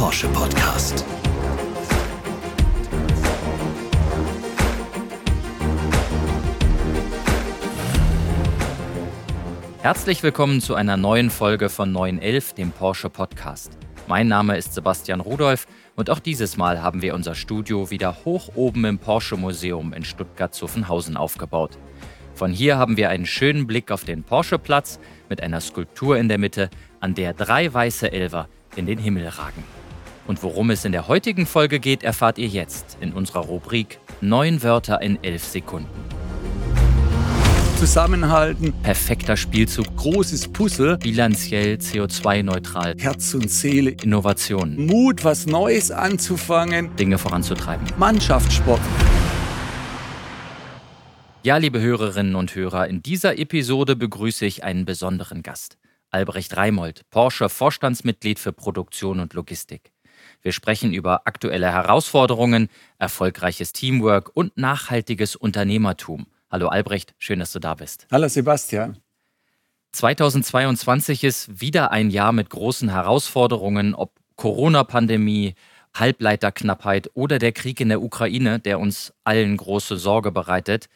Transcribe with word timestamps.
Porsche 0.00 0.28
Podcast. 0.28 1.04
Herzlich 9.82 10.22
willkommen 10.22 10.62
zu 10.62 10.74
einer 10.74 10.96
neuen 10.96 11.28
Folge 11.28 11.68
von 11.68 11.92
911, 11.92 12.54
dem 12.54 12.70
Porsche 12.72 13.10
Podcast. 13.10 13.76
Mein 14.08 14.26
Name 14.26 14.56
ist 14.56 14.72
Sebastian 14.72 15.20
Rudolph 15.20 15.66
und 15.96 16.08
auch 16.08 16.18
dieses 16.18 16.56
Mal 16.56 16.82
haben 16.82 17.02
wir 17.02 17.14
unser 17.14 17.34
Studio 17.34 17.90
wieder 17.90 18.24
hoch 18.24 18.48
oben 18.54 18.86
im 18.86 18.98
Porsche 18.98 19.36
Museum 19.36 19.92
in 19.92 20.04
Stuttgart-Zuffenhausen 20.04 21.18
aufgebaut. 21.18 21.76
Von 22.32 22.52
hier 22.52 22.78
haben 22.78 22.96
wir 22.96 23.10
einen 23.10 23.26
schönen 23.26 23.66
Blick 23.66 23.92
auf 23.92 24.04
den 24.04 24.22
Porsche-Platz 24.22 24.98
mit 25.28 25.42
einer 25.42 25.60
Skulptur 25.60 26.16
in 26.16 26.28
der 26.28 26.38
Mitte, 26.38 26.70
an 27.00 27.14
der 27.14 27.34
drei 27.34 27.70
weiße 27.70 28.10
Elver 28.10 28.48
in 28.76 28.86
den 28.86 28.98
Himmel 28.98 29.28
ragen. 29.28 29.62
Und 30.30 30.44
worum 30.44 30.70
es 30.70 30.84
in 30.84 30.92
der 30.92 31.08
heutigen 31.08 31.44
Folge 31.44 31.80
geht, 31.80 32.04
erfahrt 32.04 32.38
ihr 32.38 32.46
jetzt 32.46 32.96
in 33.00 33.12
unserer 33.12 33.40
Rubrik 33.40 33.98
Neun 34.20 34.62
Wörter 34.62 35.02
in 35.02 35.18
elf 35.24 35.42
Sekunden. 35.42 35.90
Zusammenhalten, 37.80 38.72
Perfekter 38.84 39.36
Spielzug, 39.36 39.86
großes 39.96 40.52
Puzzle, 40.52 40.98
bilanziell 40.98 41.78
CO2-neutral, 41.78 42.94
Herz 43.00 43.34
und 43.34 43.50
Seele, 43.50 43.90
Innovation, 43.90 44.76
Mut, 44.86 45.24
was 45.24 45.46
Neues 45.46 45.90
anzufangen, 45.90 46.94
Dinge 46.94 47.18
voranzutreiben. 47.18 47.88
Mannschaftssport. 47.98 48.80
Ja, 51.42 51.56
liebe 51.56 51.80
Hörerinnen 51.80 52.36
und 52.36 52.54
Hörer, 52.54 52.86
in 52.86 53.02
dieser 53.02 53.36
Episode 53.36 53.96
begrüße 53.96 54.46
ich 54.46 54.62
einen 54.62 54.84
besonderen 54.84 55.42
Gast. 55.42 55.76
Albrecht 56.10 56.56
Reimold, 56.56 57.02
Porsche 57.10 57.48
Vorstandsmitglied 57.48 58.38
für 58.38 58.52
Produktion 58.52 59.18
und 59.18 59.34
Logistik. 59.34 59.90
Wir 60.42 60.52
sprechen 60.52 60.94
über 60.94 61.26
aktuelle 61.26 61.70
Herausforderungen, 61.70 62.68
erfolgreiches 62.98 63.72
Teamwork 63.72 64.30
und 64.34 64.56
nachhaltiges 64.56 65.36
Unternehmertum. 65.36 66.26
Hallo 66.50 66.68
Albrecht, 66.68 67.14
schön, 67.18 67.40
dass 67.40 67.52
du 67.52 67.58
da 67.58 67.74
bist. 67.74 68.06
Hallo 68.10 68.26
Sebastian. 68.26 68.98
2022 69.92 71.24
ist 71.24 71.60
wieder 71.60 71.90
ein 71.90 72.10
Jahr 72.10 72.32
mit 72.32 72.48
großen 72.48 72.88
Herausforderungen, 72.88 73.94
ob 73.94 74.12
Corona-Pandemie, 74.36 75.54
Halbleiterknappheit 75.94 77.10
oder 77.14 77.38
der 77.38 77.52
Krieg 77.52 77.80
in 77.80 77.88
der 77.88 78.00
Ukraine, 78.00 78.60
der 78.60 78.78
uns 78.78 79.12
allen 79.24 79.56
große 79.56 79.96
Sorge 79.96 80.32
bereitet. 80.32 80.88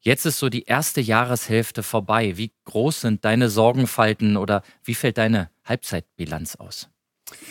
Jetzt 0.00 0.24
ist 0.24 0.38
so 0.38 0.48
die 0.48 0.62
erste 0.62 1.00
Jahreshälfte 1.00 1.82
vorbei. 1.82 2.36
Wie 2.36 2.52
groß 2.64 3.02
sind 3.02 3.24
deine 3.24 3.50
Sorgenfalten 3.50 4.36
oder 4.36 4.62
wie 4.84 4.94
fällt 4.94 5.18
deine 5.18 5.50
Halbzeitbilanz 5.64 6.56
aus? 6.56 6.88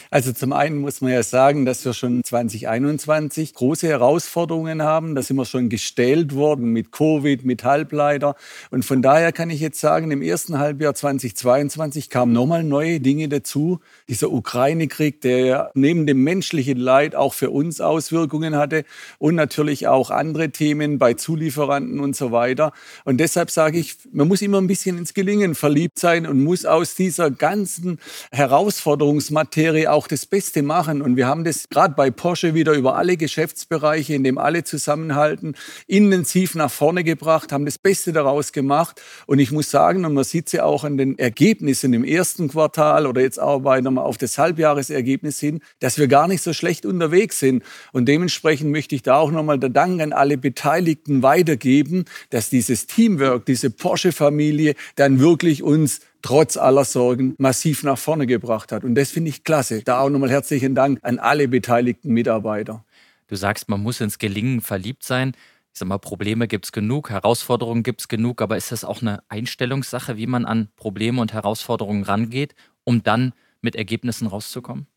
Also 0.09 0.31
zum 0.31 0.53
einen 0.53 0.77
muss 0.77 1.01
man 1.01 1.11
ja 1.11 1.23
sagen, 1.23 1.65
dass 1.65 1.83
wir 1.83 1.93
schon 1.93 2.23
2021 2.23 3.53
große 3.53 3.87
Herausforderungen 3.87 4.81
haben. 4.81 5.13
Da 5.13 5.21
sind 5.21 5.35
wir 5.35 5.43
schon 5.43 5.67
gestellt 5.67 6.33
worden 6.35 6.71
mit 6.71 6.93
Covid, 6.93 7.43
mit 7.43 7.65
Halbleiter. 7.65 8.35
Und 8.71 8.85
von 8.85 9.01
daher 9.01 9.33
kann 9.33 9.49
ich 9.49 9.59
jetzt 9.59 9.81
sagen, 9.81 10.11
im 10.11 10.21
ersten 10.21 10.57
Halbjahr 10.57 10.95
2022 10.95 12.09
kamen 12.09 12.31
nochmal 12.31 12.63
neue 12.63 13.01
Dinge 13.01 13.27
dazu. 13.27 13.81
Dieser 14.07 14.31
Ukraine-Krieg, 14.31 15.19
der 15.19 15.71
neben 15.73 16.07
dem 16.07 16.23
menschlichen 16.23 16.77
Leid 16.77 17.13
auch 17.15 17.33
für 17.33 17.49
uns 17.49 17.81
Auswirkungen 17.81 18.55
hatte 18.55 18.85
und 19.19 19.35
natürlich 19.35 19.87
auch 19.87 20.11
andere 20.11 20.51
Themen 20.51 20.97
bei 20.97 21.15
Zulieferanten 21.15 21.99
und 21.99 22.15
so 22.15 22.31
weiter. 22.31 22.71
Und 23.03 23.17
deshalb 23.17 23.51
sage 23.51 23.79
ich, 23.79 23.97
man 24.13 24.29
muss 24.29 24.41
immer 24.41 24.61
ein 24.61 24.67
bisschen 24.67 24.97
ins 24.97 25.13
Gelingen 25.13 25.55
verliebt 25.55 25.99
sein 25.99 26.25
und 26.25 26.41
muss 26.41 26.65
aus 26.65 26.95
dieser 26.95 27.31
ganzen 27.31 27.99
Herausforderungsmaterie 28.31 29.65
Serie 29.75 29.91
auch 29.91 30.07
das 30.07 30.25
Beste 30.25 30.63
machen. 30.63 31.01
Und 31.01 31.17
wir 31.17 31.27
haben 31.27 31.43
das 31.43 31.67
gerade 31.69 31.95
bei 31.95 32.09
Porsche 32.09 32.53
wieder 32.53 32.73
über 32.73 32.95
alle 32.95 33.17
Geschäftsbereiche, 33.17 34.13
in 34.13 34.23
dem 34.23 34.37
alle 34.37 34.63
zusammenhalten, 34.63 35.55
intensiv 35.87 36.55
nach 36.55 36.71
vorne 36.71 37.03
gebracht, 37.03 37.51
haben 37.51 37.65
das 37.65 37.77
Beste 37.77 38.13
daraus 38.13 38.53
gemacht. 38.53 39.01
Und 39.27 39.39
ich 39.39 39.51
muss 39.51 39.69
sagen, 39.69 40.05
und 40.05 40.13
man 40.13 40.23
sieht 40.23 40.47
es 40.47 40.53
ja 40.53 40.63
auch 40.63 40.85
an 40.85 40.97
den 40.97 41.19
Ergebnissen 41.19 41.93
im 41.93 42.05
ersten 42.05 42.47
Quartal 42.47 43.05
oder 43.05 43.21
jetzt 43.21 43.39
arbeiten 43.39 43.93
wir 43.93 44.03
auf 44.03 44.17
das 44.17 44.37
Halbjahresergebnis 44.37 45.39
hin, 45.39 45.61
dass 45.79 45.97
wir 45.97 46.07
gar 46.07 46.27
nicht 46.27 46.41
so 46.41 46.53
schlecht 46.53 46.85
unterwegs 46.85 47.39
sind. 47.39 47.63
Und 47.91 48.05
dementsprechend 48.07 48.71
möchte 48.71 48.95
ich 48.95 49.03
da 49.03 49.17
auch 49.17 49.31
nochmal 49.31 49.59
der 49.59 49.69
Dank 49.69 50.01
an 50.01 50.13
alle 50.13 50.37
Beteiligten 50.37 51.21
weitergeben, 51.21 52.05
dass 52.29 52.49
dieses 52.49 52.87
Teamwork, 52.87 53.45
diese 53.45 53.69
Porsche-Familie 53.69 54.75
dann 54.95 55.19
wirklich 55.19 55.63
uns 55.63 55.99
trotz 56.25 56.57
aller 56.57 56.85
Sorgen 56.85 57.35
massiv 57.37 57.83
nach 57.83 57.99
vorne 57.99 58.25
gebracht 58.25 58.71
hat. 58.71 58.83
Und 58.83 58.95
das 58.95 59.11
finde 59.11 59.29
ich 59.29 59.43
klasse. 59.43 59.83
Da 59.83 59.99
auch 59.99 60.09
nochmal 60.09 60.31
herzlichen 60.31 60.73
Dank 60.73 60.97
an 61.03 61.19
alle 61.19 61.47
beteiligten 61.47 62.11
Mitarbeiter. 62.11 62.83
Du 63.27 63.35
sagst, 63.35 63.69
man 63.69 63.83
muss 63.83 64.01
ins 64.01 64.17
Gelingen 64.17 64.61
verliebt 64.61 65.03
sein. 65.03 65.33
Ich 65.71 65.79
sag 65.79 65.87
mal, 65.87 65.99
Probleme 65.99 66.47
gibt 66.47 66.65
es 66.65 66.71
genug, 66.71 67.11
Herausforderungen 67.11 67.83
gibt 67.83 68.01
es 68.01 68.07
genug, 68.07 68.41
aber 68.41 68.57
ist 68.57 68.71
das 68.71 68.83
auch 68.83 69.03
eine 69.03 69.21
Einstellungssache, 69.29 70.17
wie 70.17 70.25
man 70.25 70.45
an 70.45 70.69
Probleme 70.77 71.21
und 71.21 71.31
Herausforderungen 71.31 72.03
rangeht, 72.03 72.55
um 72.83 73.03
dann 73.03 73.33
mit 73.61 73.75
Ergebnissen 73.75 74.25
rauszukommen? 74.25 74.87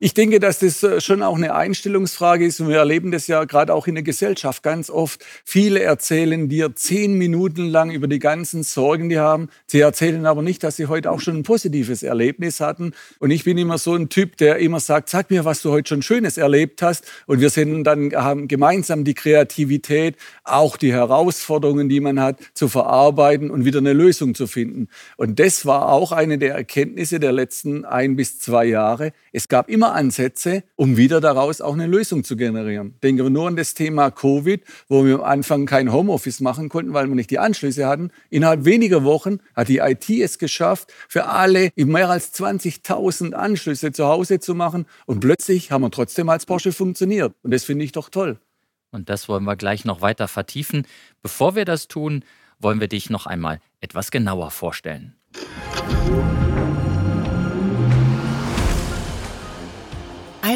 Ich 0.00 0.12
denke, 0.12 0.40
dass 0.40 0.58
das 0.58 0.82
äh, 0.82 1.00
schon 1.00 1.22
auch 1.22 1.36
eine 1.36 1.54
Einstellungsfrage 1.54 2.44
ist 2.44 2.60
und 2.60 2.68
wir 2.68 2.76
erleben 2.76 3.10
das 3.10 3.26
ja 3.28 3.44
gerade 3.44 3.72
auch 3.72 3.86
in 3.86 3.94
der 3.94 4.02
Gesellschaft 4.02 4.62
ganz 4.62 4.90
oft. 4.90 5.24
Viele 5.44 5.80
erzählen 5.82 6.48
dir 6.48 6.74
zehn 6.74 7.14
Minuten 7.14 7.68
lang 7.68 7.90
über 7.90 8.08
die 8.08 8.18
ganzen 8.18 8.64
Sorgen, 8.64 9.08
die 9.08 9.18
haben. 9.20 9.48
Sie 9.66 9.80
erzählen 9.80 10.26
aber 10.26 10.42
nicht, 10.42 10.64
dass 10.64 10.76
sie 10.76 10.88
heute 10.88 11.12
auch 11.12 11.20
schon 11.20 11.36
ein 11.36 11.42
positives 11.44 12.02
Erlebnis 12.02 12.60
hatten. 12.60 12.92
Und 13.20 13.30
ich 13.30 13.44
bin 13.44 13.56
immer 13.56 13.78
so 13.78 13.94
ein 13.94 14.08
Typ, 14.08 14.36
der 14.36 14.58
immer 14.58 14.80
sagt, 14.80 15.08
sag 15.08 15.30
mir, 15.30 15.44
was 15.44 15.62
du 15.62 15.70
heute 15.70 15.88
schon 15.88 16.02
Schönes 16.02 16.38
erlebt 16.38 16.82
hast. 16.82 17.06
Und 17.26 17.40
wir 17.40 17.48
sind 17.48 17.84
dann 17.84 18.12
haben 18.14 18.48
gemeinsam 18.48 19.04
die 19.04 19.14
Kreativität, 19.14 20.16
auch 20.42 20.76
die 20.76 20.92
Herausforderungen, 20.92 21.88
die 21.88 22.00
man 22.00 22.20
hat, 22.20 22.40
zu 22.52 22.68
verarbeiten 22.68 23.50
und 23.50 23.64
wieder 23.64 23.78
eine 23.78 23.92
Lösung 23.92 24.34
zu 24.34 24.48
finden. 24.48 24.88
Und 25.16 25.38
das 25.38 25.64
war 25.64 25.88
auch 25.88 26.10
eine 26.10 26.36
der 26.36 26.54
Erkenntnisse 26.54 27.20
der 27.20 27.32
letzten 27.32 27.84
ein 27.84 28.16
bis 28.16 28.40
zwei 28.40 28.64
Jahre. 28.64 29.12
Es 29.32 29.48
gab 29.54 29.68
immer 29.68 29.92
Ansätze, 29.92 30.64
um 30.74 30.96
wieder 30.96 31.20
daraus 31.20 31.60
auch 31.60 31.74
eine 31.74 31.86
Lösung 31.86 32.24
zu 32.24 32.34
generieren. 32.36 32.96
Denken 33.04 33.22
wir 33.22 33.30
nur 33.30 33.46
an 33.46 33.54
das 33.54 33.74
Thema 33.74 34.10
Covid, 34.10 34.64
wo 34.88 35.04
wir 35.04 35.20
am 35.20 35.22
Anfang 35.22 35.64
kein 35.64 35.92
Homeoffice 35.92 36.40
machen 36.40 36.68
konnten, 36.68 36.92
weil 36.92 37.06
wir 37.06 37.14
nicht 37.14 37.30
die 37.30 37.38
Anschlüsse 37.38 37.86
hatten. 37.86 38.10
Innerhalb 38.30 38.64
weniger 38.64 39.04
Wochen 39.04 39.38
hat 39.54 39.68
die 39.68 39.78
IT 39.78 40.10
es 40.10 40.40
geschafft, 40.40 40.92
für 41.08 41.26
alle 41.26 41.70
mehr 41.76 42.10
als 42.10 42.34
20.000 42.34 43.34
Anschlüsse 43.34 43.92
zu 43.92 44.06
Hause 44.06 44.40
zu 44.40 44.56
machen. 44.56 44.86
Und 45.06 45.20
plötzlich 45.20 45.70
haben 45.70 45.82
wir 45.82 45.92
trotzdem 45.92 46.28
als 46.30 46.46
Porsche 46.46 46.72
funktioniert. 46.72 47.32
Und 47.44 47.54
das 47.54 47.62
finde 47.62 47.84
ich 47.84 47.92
doch 47.92 48.08
toll. 48.08 48.38
Und 48.90 49.08
das 49.08 49.28
wollen 49.28 49.44
wir 49.44 49.54
gleich 49.54 49.84
noch 49.84 50.00
weiter 50.00 50.26
vertiefen. 50.26 50.84
Bevor 51.22 51.54
wir 51.54 51.64
das 51.64 51.86
tun, 51.86 52.24
wollen 52.58 52.80
wir 52.80 52.88
dich 52.88 53.08
noch 53.08 53.26
einmal 53.26 53.60
etwas 53.80 54.10
genauer 54.10 54.50
vorstellen. 54.50 55.14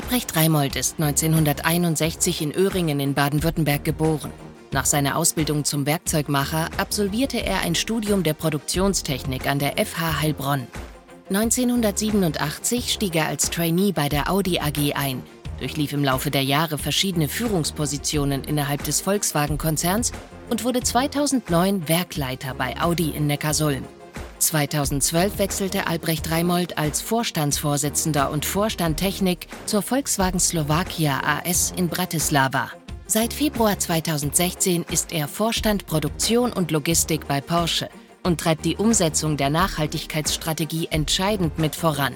Albrecht 0.01 0.37
Reimold 0.37 0.77
ist 0.77 1.01
1961 1.01 2.41
in 2.41 2.55
Öhringen 2.55 3.01
in 3.01 3.15
Baden-Württemberg 3.15 3.83
geboren. 3.83 4.31
Nach 4.71 4.87
seiner 4.87 5.17
Ausbildung 5.17 5.65
zum 5.65 5.87
Werkzeugmacher 5.87 6.69
absolvierte 6.77 7.45
er 7.45 7.63
ein 7.63 7.75
Studium 7.75 8.23
der 8.23 8.35
Produktionstechnik 8.35 9.49
an 9.49 9.59
der 9.59 9.73
FH 9.85 10.21
Heilbronn. 10.21 10.69
1987 11.31 12.93
stieg 12.93 13.17
er 13.17 13.27
als 13.27 13.51
Trainee 13.51 13.91
bei 13.91 14.09
der 14.09 14.31
Audi 14.31 14.61
AG 14.61 14.95
ein, 14.95 15.25
durchlief 15.59 15.93
im 15.93 16.05
Laufe 16.05 16.31
der 16.31 16.45
Jahre 16.45 16.79
verschiedene 16.79 17.27
Führungspositionen 17.27 18.45
innerhalb 18.45 18.85
des 18.85 19.01
Volkswagen-Konzerns 19.01 20.13
und 20.49 20.63
wurde 20.63 20.81
2009 20.81 21.89
Werkleiter 21.89 22.55
bei 22.55 22.81
Audi 22.81 23.11
in 23.11 23.27
Neckarsulm. 23.27 23.83
2012 24.39 25.39
wechselte 25.39 25.87
Albrecht 25.87 26.31
Reimold 26.31 26.79
als 26.79 27.01
Vorstandsvorsitzender 27.01 28.31
und 28.31 28.45
Vorstand 28.45 28.99
Technik 28.99 29.49
zur 29.67 29.83
Volkswagen 29.83 30.41
Slowakia 30.41 31.21
AS 31.23 31.73
in 31.77 31.89
Bratislava. 31.89 32.71
Seit 33.07 33.33
Februar 33.33 33.79
2016 33.79 34.85
ist 34.91 35.13
er 35.13 35.29
Vorstand 35.29 35.87
Produktion 35.87 36.53
und 36.53 36.71
Logistik 36.71 37.27
bei 37.27 37.41
Porsche 37.41 37.89
und 38.23 38.41
treibt 38.41 38.65
die 38.65 38.77
Umsetzung 38.77 39.37
der 39.37 39.51
Nachhaltigkeitsstrategie 39.51 40.89
entscheidend 40.91 41.59
mit 41.59 41.75
voran. 41.75 42.15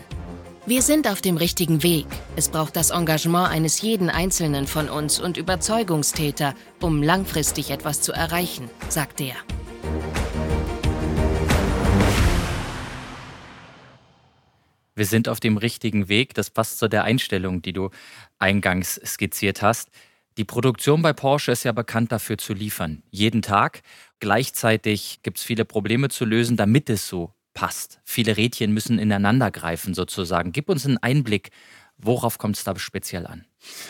Wir 0.64 0.82
sind 0.82 1.08
auf 1.08 1.20
dem 1.20 1.36
richtigen 1.36 1.82
Weg. 1.82 2.06
Es 2.36 2.48
braucht 2.48 2.76
das 2.76 2.90
Engagement 2.90 3.50
eines 3.50 3.82
jeden 3.82 4.10
Einzelnen 4.10 4.68
von 4.68 4.88
uns 4.88 5.18
und 5.18 5.36
Überzeugungstäter, 5.36 6.54
um 6.80 7.02
langfristig 7.02 7.70
etwas 7.70 8.00
zu 8.00 8.12
erreichen, 8.12 8.70
sagt 8.88 9.20
er. 9.20 9.34
Wir 14.94 15.06
sind 15.06 15.28
auf 15.28 15.40
dem 15.40 15.56
richtigen 15.56 16.08
Weg. 16.08 16.34
Das 16.34 16.50
passt 16.50 16.78
zu 16.78 16.88
der 16.88 17.04
Einstellung, 17.04 17.62
die 17.62 17.72
du 17.72 17.90
eingangs 18.38 19.00
skizziert 19.04 19.62
hast. 19.62 19.90
Die 20.38 20.44
Produktion 20.44 21.02
bei 21.02 21.12
Porsche 21.12 21.52
ist 21.52 21.64
ja 21.64 21.72
bekannt 21.72 22.12
dafür 22.12 22.38
zu 22.38 22.54
liefern. 22.54 23.02
Jeden 23.10 23.42
Tag. 23.42 23.82
Gleichzeitig 24.20 25.20
gibt 25.22 25.38
es 25.38 25.44
viele 25.44 25.64
Probleme 25.64 26.08
zu 26.08 26.24
lösen, 26.24 26.56
damit 26.56 26.88
es 26.88 27.06
so 27.06 27.34
passt. 27.54 28.00
Viele 28.04 28.36
Rädchen 28.36 28.72
müssen 28.72 28.98
ineinander 28.98 29.50
greifen 29.50 29.92
sozusagen. 29.92 30.52
Gib 30.52 30.70
uns 30.70 30.86
einen 30.86 30.98
Einblick 30.98 31.50
Worauf 32.02 32.38
kommt 32.38 32.56
es 32.56 32.64
da 32.64 32.76
speziell 32.78 33.26
an? 33.26 33.44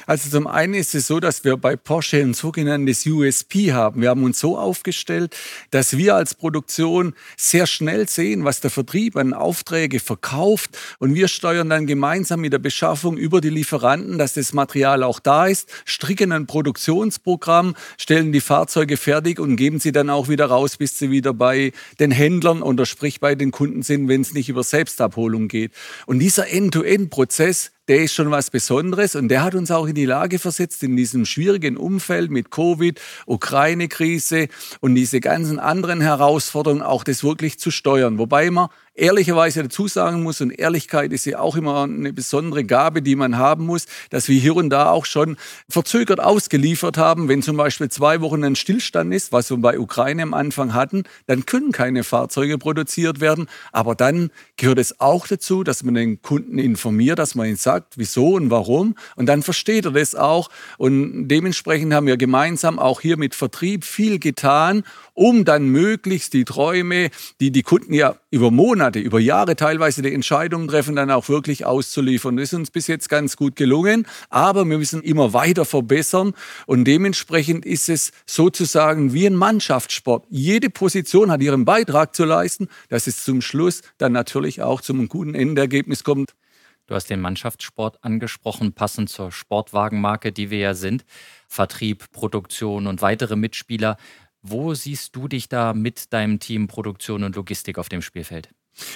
Also 0.06 0.30
zum 0.30 0.46
einen 0.46 0.74
ist 0.74 0.94
es 0.94 1.06
so, 1.06 1.20
dass 1.20 1.44
wir 1.44 1.56
bei 1.56 1.76
Porsche 1.76 2.18
ein 2.18 2.34
sogenanntes 2.34 3.06
USP 3.06 3.72
haben. 3.72 4.00
Wir 4.02 4.10
haben 4.10 4.24
uns 4.24 4.40
so 4.40 4.58
aufgestellt, 4.58 5.36
dass 5.70 5.96
wir 5.96 6.16
als 6.16 6.34
Produktion 6.34 7.14
sehr 7.36 7.66
schnell 7.66 8.08
sehen, 8.08 8.44
was 8.44 8.60
der 8.60 8.70
Vertrieb 8.70 9.16
an 9.16 9.34
Aufträge 9.34 10.00
verkauft 10.00 10.78
und 10.98 11.14
wir 11.14 11.28
steuern 11.28 11.70
dann 11.70 11.86
gemeinsam 11.86 12.40
mit 12.40 12.52
der 12.52 12.58
Beschaffung 12.58 13.16
über 13.16 13.40
die 13.40 13.50
Lieferanten, 13.50 14.18
dass 14.18 14.34
das 14.34 14.52
Material 14.52 15.02
auch 15.02 15.20
da 15.20 15.46
ist, 15.46 15.68
stricken 15.84 16.32
ein 16.32 16.46
Produktionsprogramm, 16.46 17.74
stellen 17.98 18.32
die 18.32 18.40
Fahrzeuge 18.40 18.96
fertig 18.96 19.38
und 19.38 19.56
geben 19.56 19.80
sie 19.80 19.92
dann 19.92 20.10
auch 20.10 20.28
wieder 20.28 20.46
raus, 20.46 20.76
bis 20.76 20.98
sie 20.98 21.10
wieder 21.10 21.32
bei 21.32 21.72
den 22.00 22.10
Händlern 22.10 22.62
oder 22.62 22.86
sprich 22.86 23.20
bei 23.20 23.34
den 23.34 23.50
Kunden 23.50 23.82
sind, 23.82 24.08
wenn 24.08 24.20
es 24.20 24.34
nicht 24.34 24.48
über 24.48 24.64
Selbstabholung 24.64 25.48
geht. 25.48 25.72
Und 26.06 26.18
dieser 26.18 26.48
End-to-End-Prozess, 26.48 27.72
der 27.88 28.04
ist 28.04 28.14
schon 28.14 28.30
was 28.30 28.50
Besonderes 28.50 29.16
und 29.16 29.28
der 29.28 29.42
hat 29.42 29.54
uns 29.54 29.61
auch 29.70 29.86
in 29.86 29.94
die 29.94 30.06
Lage 30.06 30.38
versetzt, 30.38 30.82
in 30.82 30.96
diesem 30.96 31.24
schwierigen 31.24 31.76
Umfeld 31.76 32.30
mit 32.30 32.50
Covid, 32.50 33.00
Ukraine-Krise 33.26 34.48
und 34.80 34.94
diese 34.94 35.20
ganzen 35.20 35.58
anderen 35.58 36.00
Herausforderungen 36.00 36.82
auch 36.82 37.04
das 37.04 37.22
wirklich 37.22 37.58
zu 37.58 37.70
steuern. 37.70 38.18
Wobei 38.18 38.50
man 38.50 38.68
ehrlicherweise 38.94 39.62
dazu 39.62 39.88
sagen 39.88 40.22
muss, 40.22 40.40
und 40.40 40.50
Ehrlichkeit 40.50 41.12
ist 41.12 41.24
ja 41.24 41.38
auch 41.38 41.56
immer 41.56 41.84
eine 41.84 42.12
besondere 42.12 42.64
Gabe, 42.64 43.02
die 43.02 43.16
man 43.16 43.38
haben 43.38 43.64
muss, 43.66 43.86
dass 44.10 44.28
wir 44.28 44.38
hier 44.38 44.54
und 44.56 44.70
da 44.70 44.90
auch 44.90 45.06
schon 45.06 45.36
verzögert 45.68 46.20
ausgeliefert 46.20 46.98
haben. 46.98 47.28
Wenn 47.28 47.42
zum 47.42 47.56
Beispiel 47.56 47.88
zwei 47.88 48.20
Wochen 48.20 48.44
ein 48.44 48.56
Stillstand 48.56 49.14
ist, 49.14 49.32
was 49.32 49.50
wir 49.50 49.56
bei 49.56 49.78
Ukraine 49.78 50.22
am 50.22 50.34
Anfang 50.34 50.74
hatten, 50.74 51.04
dann 51.26 51.46
können 51.46 51.72
keine 51.72 52.04
Fahrzeuge 52.04 52.58
produziert 52.58 53.20
werden. 53.20 53.48
Aber 53.72 53.94
dann 53.94 54.30
gehört 54.56 54.78
es 54.78 55.00
auch 55.00 55.26
dazu, 55.26 55.64
dass 55.64 55.82
man 55.82 55.94
den 55.94 56.20
Kunden 56.20 56.58
informiert, 56.58 57.18
dass 57.18 57.34
man 57.34 57.48
ihn 57.48 57.56
sagt, 57.56 57.94
wieso 57.96 58.34
und 58.34 58.50
warum. 58.50 58.94
Und 59.16 59.26
dann 59.26 59.42
versteht 59.42 59.86
er 59.86 59.92
das 59.92 60.14
auch. 60.14 60.50
Und 60.76 61.28
dementsprechend 61.28 61.94
haben 61.94 62.06
wir 62.06 62.16
gemeinsam 62.16 62.78
auch 62.78 63.00
hier 63.00 63.16
mit 63.16 63.34
Vertrieb 63.34 63.84
viel 63.84 64.18
getan, 64.18 64.84
um 65.14 65.44
dann 65.44 65.68
möglichst 65.68 66.34
die 66.34 66.44
Träume, 66.44 67.10
die 67.40 67.50
die 67.50 67.62
Kunden 67.62 67.94
ja 67.94 68.16
über 68.30 68.50
Monate, 68.50 68.81
über 68.90 69.20
Jahre 69.20 69.56
teilweise 69.56 70.02
die 70.02 70.12
Entscheidungen 70.12 70.68
treffen, 70.68 70.96
dann 70.96 71.10
auch 71.10 71.28
wirklich 71.28 71.64
auszuliefern. 71.64 72.36
Das 72.36 72.52
ist 72.52 72.54
uns 72.54 72.70
bis 72.70 72.86
jetzt 72.86 73.08
ganz 73.08 73.36
gut 73.36 73.56
gelungen, 73.56 74.06
aber 74.30 74.64
wir 74.64 74.78
müssen 74.78 75.02
immer 75.02 75.32
weiter 75.32 75.64
verbessern 75.64 76.34
und 76.66 76.84
dementsprechend 76.84 77.64
ist 77.64 77.88
es 77.88 78.12
sozusagen 78.26 79.12
wie 79.12 79.26
ein 79.26 79.36
Mannschaftssport. 79.36 80.26
Jede 80.28 80.70
Position 80.70 81.30
hat 81.30 81.40
ihren 81.42 81.64
Beitrag 81.64 82.14
zu 82.14 82.24
leisten, 82.24 82.68
dass 82.88 83.06
es 83.06 83.24
zum 83.24 83.40
Schluss 83.40 83.82
dann 83.98 84.12
natürlich 84.12 84.62
auch 84.62 84.80
zum 84.80 85.08
guten 85.08 85.34
Endergebnis 85.34 86.04
kommt. 86.04 86.34
Du 86.86 86.94
hast 86.94 87.08
den 87.08 87.20
Mannschaftssport 87.20 88.02
angesprochen, 88.02 88.72
passend 88.72 89.08
zur 89.08 89.32
Sportwagenmarke, 89.32 90.32
die 90.32 90.50
wir 90.50 90.58
ja 90.58 90.74
sind. 90.74 91.04
Vertrieb, 91.48 92.10
Produktion 92.12 92.86
und 92.86 93.02
weitere 93.02 93.36
Mitspieler. 93.36 93.96
Wo 94.42 94.74
siehst 94.74 95.14
du 95.14 95.28
dich 95.28 95.48
da 95.48 95.72
mit 95.72 96.12
deinem 96.12 96.40
Team 96.40 96.66
Produktion 96.66 97.22
und 97.22 97.36
Logistik 97.36 97.78
auf 97.78 97.88
dem 97.88 98.02
Spielfeld? 98.02 98.50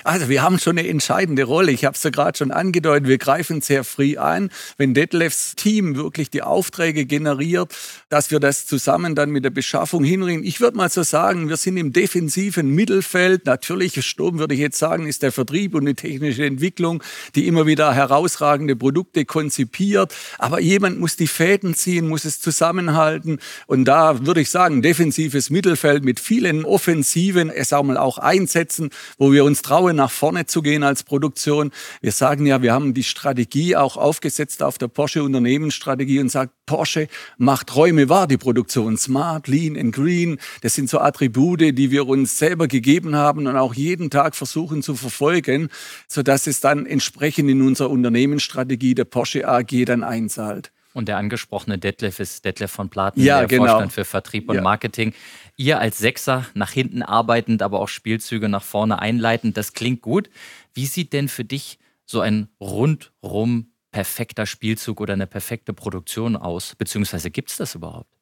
Also 0.05 0.29
wir 0.29 0.43
haben 0.43 0.59
schon 0.59 0.79
eine 0.79 0.89
entscheidende 0.89 1.45
Rolle. 1.45 1.71
Ich 1.71 1.85
habe 1.85 1.97
es 1.97 2.03
ja 2.03 2.11
gerade 2.11 2.37
schon 2.39 2.51
angedeutet, 2.51 3.09
wir 3.09 3.19
greifen 3.19 3.61
sehr 3.61 3.85
früh 3.85 4.17
ein. 4.17 4.51
Wenn 4.79 4.95
Detlefs 4.95 5.55
Team 5.55 5.97
wirklich 5.97 6.31
die 6.31 6.43
Aufträge 6.43 7.05
generiert, 7.05 7.75
dass 8.09 8.31
wir 8.31 8.41
das 8.41 8.67
zusammen 8.67 9.15
dann 9.15 9.31
mit 9.31 9.45
der 9.45 9.51
Beschaffung 9.51 10.03
hinringen. 10.03 10.45
Ich 10.45 10.61
würde 10.61 10.77
mal 10.77 10.89
so 10.89 11.03
sagen, 11.03 11.49
wir 11.49 11.57
sind 11.57 11.77
im 11.77 11.93
defensiven 11.93 12.71
Mittelfeld. 12.71 13.45
Natürlich, 13.47 14.03
Sturm 14.05 14.39
würde 14.39 14.55
ich 14.55 14.61
jetzt 14.61 14.79
sagen, 14.79 15.07
ist 15.07 15.23
der 15.23 15.33
Vertrieb 15.33 15.75
und 15.75 15.85
die 15.85 15.95
technische 15.95 16.47
Entwicklung, 16.47 17.03
die 17.35 17.47
immer 17.47 17.67
wieder 17.67 17.93
herausragende 17.93 18.77
Produkte 18.77 19.25
konzipiert. 19.25 20.15
Aber 20.39 20.61
jemand 20.61 20.99
muss 21.01 21.17
die 21.17 21.27
Fäden 21.27 21.75
ziehen, 21.75 22.09
muss 22.09 22.25
es 22.25 22.41
zusammenhalten. 22.41 23.41
Und 23.67 23.85
da 23.85 24.25
würde 24.25 24.41
ich 24.41 24.51
sagen, 24.51 24.81
defensives 24.81 25.51
Mittelfeld 25.51 26.05
mit 26.05 26.19
vielen 26.19 26.65
offensiven, 26.65 27.51
es 27.51 27.73
auch 27.73 27.83
mal 27.83 27.99
auch 27.99 28.19
einsetzen, 28.19 28.91
wo 29.19 29.33
wir 29.33 29.45
uns 29.45 29.63
trauen, 29.67 29.97
nach 29.97 30.11
vorne 30.11 30.47
zu 30.47 30.63
gehen 30.63 30.83
als 30.85 31.03
Produktion. 31.03 31.73
Wir 32.01 32.13
sagen 32.13 32.47
ja, 32.47 32.63
wir 32.63 32.73
haben 32.73 32.95
die 32.95 33.03
Strategie 33.03 33.75
auch 33.75 33.97
aufgesetzt 33.97 34.63
auf 34.63 34.79
der 34.79 34.89
Porsche 34.89 35.25
Unternehmensstrategie 35.25 36.21
und 36.21 36.29
sagt, 36.29 36.53
Porsche 36.67 37.09
macht 37.37 37.75
Räume 37.75 38.09
wahr, 38.09 38.27
die 38.27 38.37
Produktion. 38.37 38.97
Smart, 38.97 39.49
Lean 39.49 39.77
and 39.77 39.95
Green. 39.95 40.39
Das 40.63 40.75
sind 40.75 40.89
so 40.89 41.01
Attribute, 41.01 41.77
die 41.77 41.91
wir 41.91 42.07
uns 42.07 42.39
selber 42.39 42.69
gegeben 42.69 43.17
haben 43.17 43.47
und 43.47 43.57
auch 43.57 43.75
jeden 43.75 44.11
Tag 44.11 44.37
versuchen 44.37 44.83
zu 44.83 44.95
verfolgen, 44.95 45.69
sodass 46.09 46.47
es 46.47 46.61
dann 46.61 46.87
entsprechend 46.87 47.51
in 47.51 47.63
unserer 47.63 47.91
Unternehmensstrategie 47.91 48.95
der 48.95 49.05
Porsche 49.05 49.49
AG 49.49 49.85
dann 49.85 50.05
einzahlt. 50.05 50.73
Und 50.97 51.09
der 51.09 51.19
angesprochene 51.19 51.77
Detlef 51.77 52.21
ist 52.21 52.47
Detlef 52.47 52.73
von 52.73 52.89
Platen, 52.89 53.21
ja, 53.21 53.41
der 53.41 53.49
genau. 53.49 53.67
Vorstand 53.67 53.93
für 53.93 54.07
Vertrieb 54.07 54.49
und 54.49 54.57
ja. 54.57 54.63
Marketing. 54.63 55.13
Ihr 55.59 55.79
als 55.79 55.99
Sechser 55.99 56.47
nach 56.55 56.71
hinten 56.71 57.03
arbeitend, 57.03 57.61
aber 57.61 57.81
auch 57.81 57.89
Spielzüge 57.89 58.49
nach 58.49 58.63
vorne 58.63 58.99
einleitend, 58.99 59.59
das 59.59 59.75
klingt 59.75 60.01
gut. 60.01 60.31
Wie 60.73 60.87
sieht 60.87 61.13
denn 61.13 61.29
für 61.29 61.45
dich 61.45 61.79
so 62.07 62.21
ein 62.21 62.49
rundrum 62.63 63.73
perfekter 63.91 64.47
Spielzug 64.47 65.03
oder 65.03 65.13
eine 65.13 65.27
perfekte 65.27 65.75
Produktion 65.75 66.35
aus? 66.35 66.75
Beziehungsweise 66.77 67.31
gibt 67.31 67.51
es 67.51 67.59
das 67.59 67.75
überhaupt? 67.75 68.16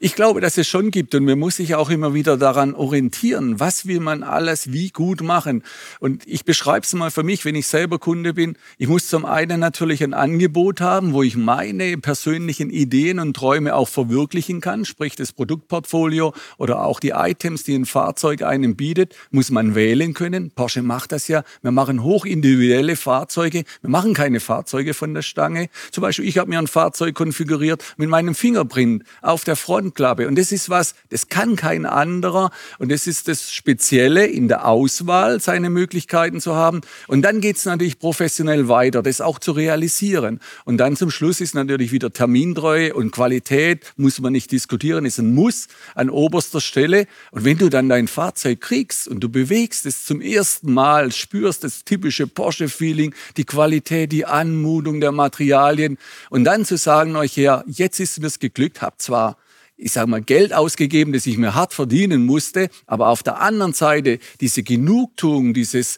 Ich 0.00 0.14
glaube, 0.14 0.40
dass 0.40 0.56
es 0.56 0.68
schon 0.68 0.92
gibt 0.92 1.16
und 1.16 1.24
man 1.24 1.40
muss 1.40 1.56
sich 1.56 1.74
auch 1.74 1.90
immer 1.90 2.14
wieder 2.14 2.36
daran 2.36 2.72
orientieren, 2.72 3.58
was 3.58 3.88
will 3.88 3.98
man 3.98 4.22
alles 4.22 4.72
wie 4.72 4.90
gut 4.90 5.22
machen. 5.22 5.64
Und 5.98 6.22
ich 6.24 6.44
beschreibe 6.44 6.86
es 6.86 6.92
mal 6.92 7.10
für 7.10 7.24
mich, 7.24 7.44
wenn 7.44 7.56
ich 7.56 7.66
selber 7.66 7.98
Kunde 7.98 8.32
bin. 8.32 8.56
Ich 8.76 8.86
muss 8.86 9.08
zum 9.08 9.24
einen 9.24 9.58
natürlich 9.58 10.04
ein 10.04 10.14
Angebot 10.14 10.80
haben, 10.80 11.14
wo 11.14 11.24
ich 11.24 11.36
meine 11.36 11.98
persönlichen 11.98 12.70
Ideen 12.70 13.18
und 13.18 13.34
Träume 13.34 13.74
auch 13.74 13.88
verwirklichen 13.88 14.60
kann, 14.60 14.84
sprich 14.84 15.16
das 15.16 15.32
Produktportfolio 15.32 16.32
oder 16.58 16.84
auch 16.84 17.00
die 17.00 17.10
Items, 17.10 17.64
die 17.64 17.74
ein 17.74 17.84
Fahrzeug 17.84 18.42
einem 18.42 18.76
bietet, 18.76 19.16
muss 19.32 19.50
man 19.50 19.74
wählen 19.74 20.14
können. 20.14 20.52
Porsche 20.52 20.82
macht 20.82 21.10
das 21.10 21.26
ja. 21.26 21.42
Wir 21.62 21.72
machen 21.72 22.04
hochindividuelle 22.04 22.94
Fahrzeuge. 22.94 23.64
Wir 23.80 23.90
machen 23.90 24.14
keine 24.14 24.38
Fahrzeuge 24.38 24.94
von 24.94 25.12
der 25.12 25.22
Stange. 25.22 25.70
Zum 25.90 26.02
Beispiel, 26.02 26.28
ich 26.28 26.38
habe 26.38 26.50
mir 26.50 26.60
ein 26.60 26.68
Fahrzeug 26.68 27.16
konfiguriert 27.16 27.82
mit 27.96 28.08
meinem 28.08 28.36
Fingerprint 28.36 29.02
auf 29.22 29.42
der 29.48 29.56
Frontklappe. 29.56 30.28
Und 30.28 30.38
das 30.38 30.52
ist 30.52 30.70
was, 30.70 30.94
das 31.10 31.28
kann 31.28 31.56
kein 31.56 31.86
anderer. 31.86 32.50
Und 32.78 32.92
das 32.92 33.06
ist 33.08 33.26
das 33.26 33.50
Spezielle 33.52 34.26
in 34.26 34.46
der 34.46 34.66
Auswahl, 34.66 35.40
seine 35.40 35.70
Möglichkeiten 35.70 36.40
zu 36.40 36.54
haben. 36.54 36.82
Und 37.08 37.22
dann 37.22 37.40
geht 37.40 37.56
es 37.56 37.64
natürlich 37.64 37.98
professionell 37.98 38.68
weiter, 38.68 39.02
das 39.02 39.20
auch 39.20 39.38
zu 39.38 39.52
realisieren. 39.52 40.40
Und 40.64 40.78
dann 40.78 40.96
zum 40.96 41.10
Schluss 41.10 41.40
ist 41.40 41.54
natürlich 41.54 41.90
wieder 41.90 42.12
Termintreue 42.12 42.94
und 42.94 43.10
Qualität, 43.10 43.92
muss 43.96 44.20
man 44.20 44.32
nicht 44.32 44.52
diskutieren, 44.52 45.04
ist 45.04 45.18
ein 45.18 45.34
Muss 45.34 45.68
an 45.94 46.10
oberster 46.10 46.60
Stelle. 46.60 47.06
Und 47.30 47.44
wenn 47.44 47.58
du 47.58 47.68
dann 47.68 47.88
dein 47.88 48.06
Fahrzeug 48.06 48.60
kriegst 48.60 49.08
und 49.08 49.20
du 49.20 49.28
bewegst 49.28 49.86
es 49.86 50.04
zum 50.04 50.20
ersten 50.20 50.72
Mal, 50.72 51.10
spürst 51.12 51.64
das 51.64 51.84
typische 51.84 52.26
Porsche-Feeling, 52.26 53.14
die 53.36 53.44
Qualität, 53.44 54.12
die 54.12 54.26
Anmutung 54.26 55.00
der 55.00 55.12
Materialien 55.12 55.96
und 56.28 56.44
dann 56.44 56.64
zu 56.64 56.76
sagen 56.76 57.16
euch 57.16 57.36
her, 57.36 57.64
jetzt 57.66 58.00
ist 58.00 58.20
mir's 58.20 58.38
geglückt, 58.38 58.82
hab 58.82 59.00
zwar 59.00 59.37
ich 59.78 59.92
sage 59.92 60.10
mal, 60.10 60.20
Geld 60.20 60.52
ausgegeben, 60.52 61.12
das 61.12 61.26
ich 61.26 61.38
mir 61.38 61.54
hart 61.54 61.72
verdienen 61.72 62.26
musste, 62.26 62.68
aber 62.86 63.08
auf 63.08 63.22
der 63.22 63.40
anderen 63.40 63.72
Seite 63.72 64.18
diese 64.40 64.62
Genugtuung, 64.62 65.54
dieses 65.54 65.96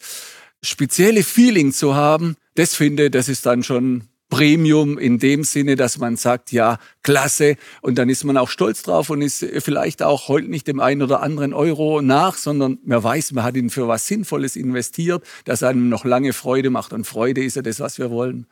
spezielle 0.62 1.24
Feeling 1.24 1.72
zu 1.72 1.94
haben, 1.94 2.36
das 2.54 2.74
finde, 2.74 3.10
das 3.10 3.28
ist 3.28 3.46
dann 3.46 3.62
schon 3.62 4.04
Premium 4.28 4.96
in 4.96 5.18
dem 5.18 5.42
Sinne, 5.42 5.74
dass 5.74 5.98
man 5.98 6.16
sagt, 6.16 6.52
ja, 6.52 6.78
klasse. 7.02 7.56
Und 7.80 7.98
dann 7.98 8.08
ist 8.08 8.22
man 8.22 8.36
auch 8.36 8.48
stolz 8.48 8.82
drauf 8.82 9.10
und 9.10 9.22
ist 9.22 9.44
vielleicht 9.58 10.02
auch 10.02 10.28
heute 10.28 10.48
nicht 10.48 10.68
dem 10.68 10.78
einen 10.78 11.02
oder 11.02 11.20
anderen 11.20 11.52
Euro 11.52 12.00
nach, 12.00 12.36
sondern 12.36 12.78
man 12.84 13.02
weiß, 13.02 13.32
man 13.32 13.42
hat 13.42 13.56
ihn 13.56 13.70
für 13.70 13.88
was 13.88 14.06
Sinnvolles 14.06 14.54
investiert, 14.54 15.24
das 15.46 15.64
einem 15.64 15.88
noch 15.88 16.04
lange 16.04 16.32
Freude 16.32 16.70
macht. 16.70 16.92
Und 16.92 17.06
Freude 17.06 17.42
ist 17.42 17.56
ja 17.56 17.62
das, 17.62 17.80
was 17.80 17.98
wir 17.98 18.10
wollen 18.10 18.46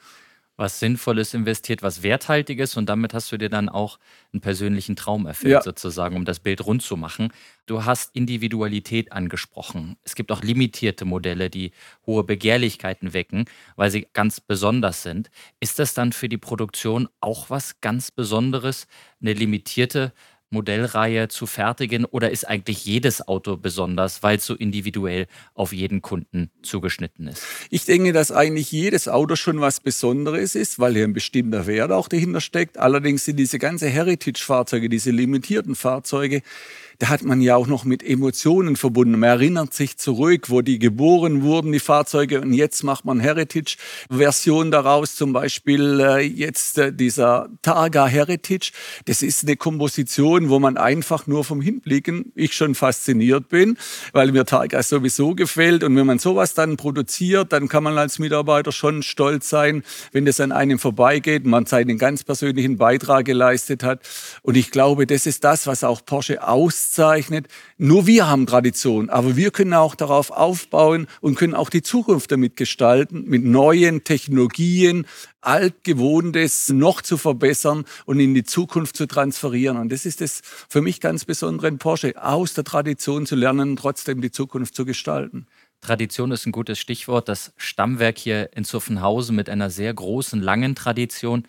was 0.59 0.81
Sinnvolles 0.81 1.35
investiert, 1.35 1.83
was 1.83 2.03
Werthaltiges 2.03 2.77
und 2.77 2.89
damit 2.89 3.15
hast 3.15 3.31
du 3.31 3.39
dir 3.39 3.49
dann 3.49 3.69
auch 3.69 3.99
einen 4.33 4.41
persönlichen 4.41 4.97
Traum 4.97 5.25
erfüllt, 5.25 5.53
ja. 5.53 5.63
sozusagen, 5.63 6.17
um 6.17 6.25
das 6.25 6.41
Bild 6.41 6.67
rund 6.67 6.83
zu 6.83 6.97
machen. 6.97 7.33
Du 7.67 7.85
hast 7.85 8.15
Individualität 8.15 9.13
angesprochen. 9.13 9.97
Es 10.03 10.17
gibt 10.17 10.33
auch 10.33 10.43
limitierte 10.43 11.05
Modelle, 11.05 11.49
die 11.49 11.71
hohe 12.07 12.25
Begehrlichkeiten 12.25 13.13
wecken, 13.13 13.45
weil 13.77 13.91
sie 13.91 14.09
ganz 14.13 14.41
besonders 14.41 15.05
sind. 15.05 15.31
Ist 15.61 15.79
das 15.79 15.95
dann 15.95 16.13
für 16.13 16.29
die 16.29 16.39
Produktion 16.39 17.09
auch 17.21 17.51
was 17.51 17.81
ganz 17.81 18.11
Besonderes, 18.11 18.89
eine 19.21 19.35
limitierte 19.35 20.13
Modellreihe 20.51 21.29
zu 21.29 21.47
fertigen 21.47 22.05
oder 22.05 22.31
ist 22.31 22.49
eigentlich 22.49 22.85
jedes 22.85 23.27
Auto 23.27 23.57
besonders, 23.57 24.23
weil 24.23 24.39
es 24.39 24.47
so 24.47 24.55
individuell 24.55 25.27
auf 25.55 25.73
jeden 25.73 26.01
Kunden 26.01 26.51
zugeschnitten 26.63 27.29
ist? 27.29 27.43
Ich 27.71 27.85
denke, 27.85 28.13
dass 28.13 28.33
eigentlich 28.33 28.73
jedes 28.73 29.09
Auto 29.09 29.37
schon 29.37 29.61
was 29.61 29.81
Besonderes 29.81 30.55
ist, 30.55 30.79
weil 30.79 30.95
hier 30.95 31.05
ein 31.05 31.13
bestimmter 31.13 31.67
Wert 31.67 31.93
auch 31.93 32.09
dahinter 32.09 32.41
steckt. 32.41 32.79
Allerdings 32.79 33.25
sind 33.25 33.37
diese 33.37 33.59
ganze 33.59 33.89
Heritage-Fahrzeuge, 33.89 34.89
diese 34.89 35.11
limitierten 35.11 35.75
Fahrzeuge, 35.75 36.43
da 36.99 37.11
hat 37.11 37.23
man 37.23 37.41
ja 37.41 37.55
auch 37.55 37.69
noch 37.69 37.85
mit 37.85 38.03
Emotionen 38.03 38.75
verbunden. 38.75 39.21
Man 39.21 39.31
erinnert 39.31 39.73
sich 39.73 39.99
zurück, 39.99 40.51
wo 40.51 40.63
die 40.63 40.81
geboren 40.81 41.43
wurden, 41.43 41.71
die 41.71 41.79
Fahrzeuge, 41.79 42.41
und 42.41 42.53
jetzt 42.53 42.83
macht 42.83 43.05
man 43.05 43.21
Heritage-Version 43.21 44.73
daraus, 44.73 45.15
zum 45.15 45.33
Beispiel 45.33 46.01
äh, 46.01 46.19
jetzt 46.21 46.77
äh, 46.77 46.93
dieser 46.93 47.51
Targa 47.63 48.07
Heritage. 48.07 48.73
Das 49.05 49.23
ist 49.23 49.45
eine 49.45 49.57
Komposition, 49.57 50.49
wo 50.49 50.59
man 50.59 50.77
einfach 50.77 51.29
nur 51.29 51.45
vom 51.45 51.61
Hinblicken, 51.61 52.33
ich 52.35 52.55
schon 52.55 52.75
fasziniert 52.75 53.49
bin, 53.49 53.79
weil 54.13 54.33
mir 54.33 54.45
Targa 54.45 54.83
sowieso 54.83 55.37
gefällt. 55.37 55.85
Und 55.85 55.95
wenn 55.97 56.07
man 56.07 56.19
sowas 56.19 56.55
dann 56.55 56.77
produziert, 56.77 57.53
dann 57.53 57.69
kann 57.69 57.85
man 57.85 57.97
als 57.97 58.19
Mitarbeiter 58.19 58.73
schon 58.73 59.05
stolz 59.05 59.49
sein, 59.49 59.85
wenn 60.11 60.25
das 60.25 60.41
an 60.41 60.51
einem 60.51 60.81
vorbeigeht, 60.81 61.47
man 61.47 61.65
seinen 61.67 61.97
ganz 61.97 62.25
persönlichen 62.25 62.77
Beitrag 62.77 63.25
geleistet 63.25 63.85
hat. 63.85 64.01
Und 64.43 64.57
ich 64.57 64.73
glaube, 64.73 65.07
das 65.07 65.27
ist 65.27 65.45
das, 65.45 65.69
was 65.69 65.85
auch 65.85 66.05
Porsche 66.05 66.43
auszeichnet. 66.89 67.49
Nur 67.77 68.07
wir 68.07 68.29
haben 68.29 68.47
Tradition, 68.47 69.11
aber 69.11 69.37
wir 69.37 69.51
können 69.51 69.75
auch 69.75 69.95
darauf 69.95 70.31
aufbauen 70.31 71.07
und 71.21 71.37
können 71.37 71.55
auch 71.55 71.71
die 71.71 71.83
Zukunft 71.83 72.33
damit 72.33 72.57
gestalten, 72.57 73.25
mit 73.27 73.45
neuen 73.45 74.05
Technologien, 74.05 75.07
altgewohntes 75.41 76.71
noch 76.71 77.03
zu 77.03 77.17
verbessern 77.17 77.85
und 78.07 78.21
in 78.21 78.35
die 78.35 78.45
Zukunft 78.45 78.97
zu 78.97 79.07
transferieren. 79.07 79.77
Und 79.77 79.93
das 79.93 80.07
ist 80.07 80.21
das 80.21 80.41
für 80.43 80.81
mich 80.81 81.01
ganz 81.01 81.25
Besondere 81.25 81.69
in 81.69 81.79
Porsche, 81.79 82.15
aus 82.23 82.55
der 82.55 82.65
Tradition 82.65 83.27
zu 83.27 83.37
lernen, 83.37 83.77
trotzdem 83.77 84.21
die 84.21 84.31
Zukunft 84.31 84.75
zu 84.75 84.85
gestalten. 84.85 85.47
Tradition 85.81 86.33
ist 86.33 86.45
ein 86.45 86.53
gutes 86.53 86.79
Stichwort. 86.79 87.29
Das 87.29 87.53
Stammwerk 87.57 88.19
hier 88.19 88.51
in 88.57 88.65
Zuffenhausen 88.65 89.37
mit 89.37 89.49
einer 89.49 89.71
sehr 89.71 89.95
großen, 89.95 90.41
langen 90.41 90.75
Tradition. 90.75 91.45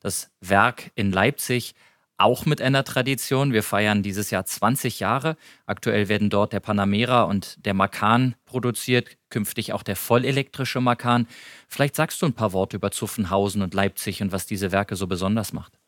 Das 0.00 0.30
Werk 0.40 0.92
in 0.94 1.10
Leipzig 1.10 1.74
auch 2.22 2.46
mit 2.46 2.62
einer 2.62 2.84
Tradition. 2.84 3.52
Wir 3.52 3.62
feiern 3.62 4.02
dieses 4.02 4.30
Jahr 4.30 4.44
20 4.44 5.00
Jahre. 5.00 5.36
Aktuell 5.66 6.08
werden 6.08 6.30
dort 6.30 6.52
der 6.52 6.60
Panamera 6.60 7.24
und 7.24 7.64
der 7.66 7.74
Macan 7.74 8.34
produziert, 8.46 9.16
künftig 9.28 9.72
auch 9.72 9.82
der 9.82 9.96
vollelektrische 9.96 10.80
Macan. 10.80 11.26
Vielleicht 11.68 11.96
sagst 11.96 12.22
du 12.22 12.26
ein 12.26 12.34
paar 12.34 12.52
Worte 12.52 12.76
über 12.76 12.90
Zuffenhausen 12.90 13.62
und 13.62 13.74
Leipzig 13.74 14.22
und 14.22 14.32
was 14.32 14.46
diese 14.46 14.72
Werke 14.72 14.96
so 14.96 15.06
besonders 15.06 15.52
macht. 15.52 15.81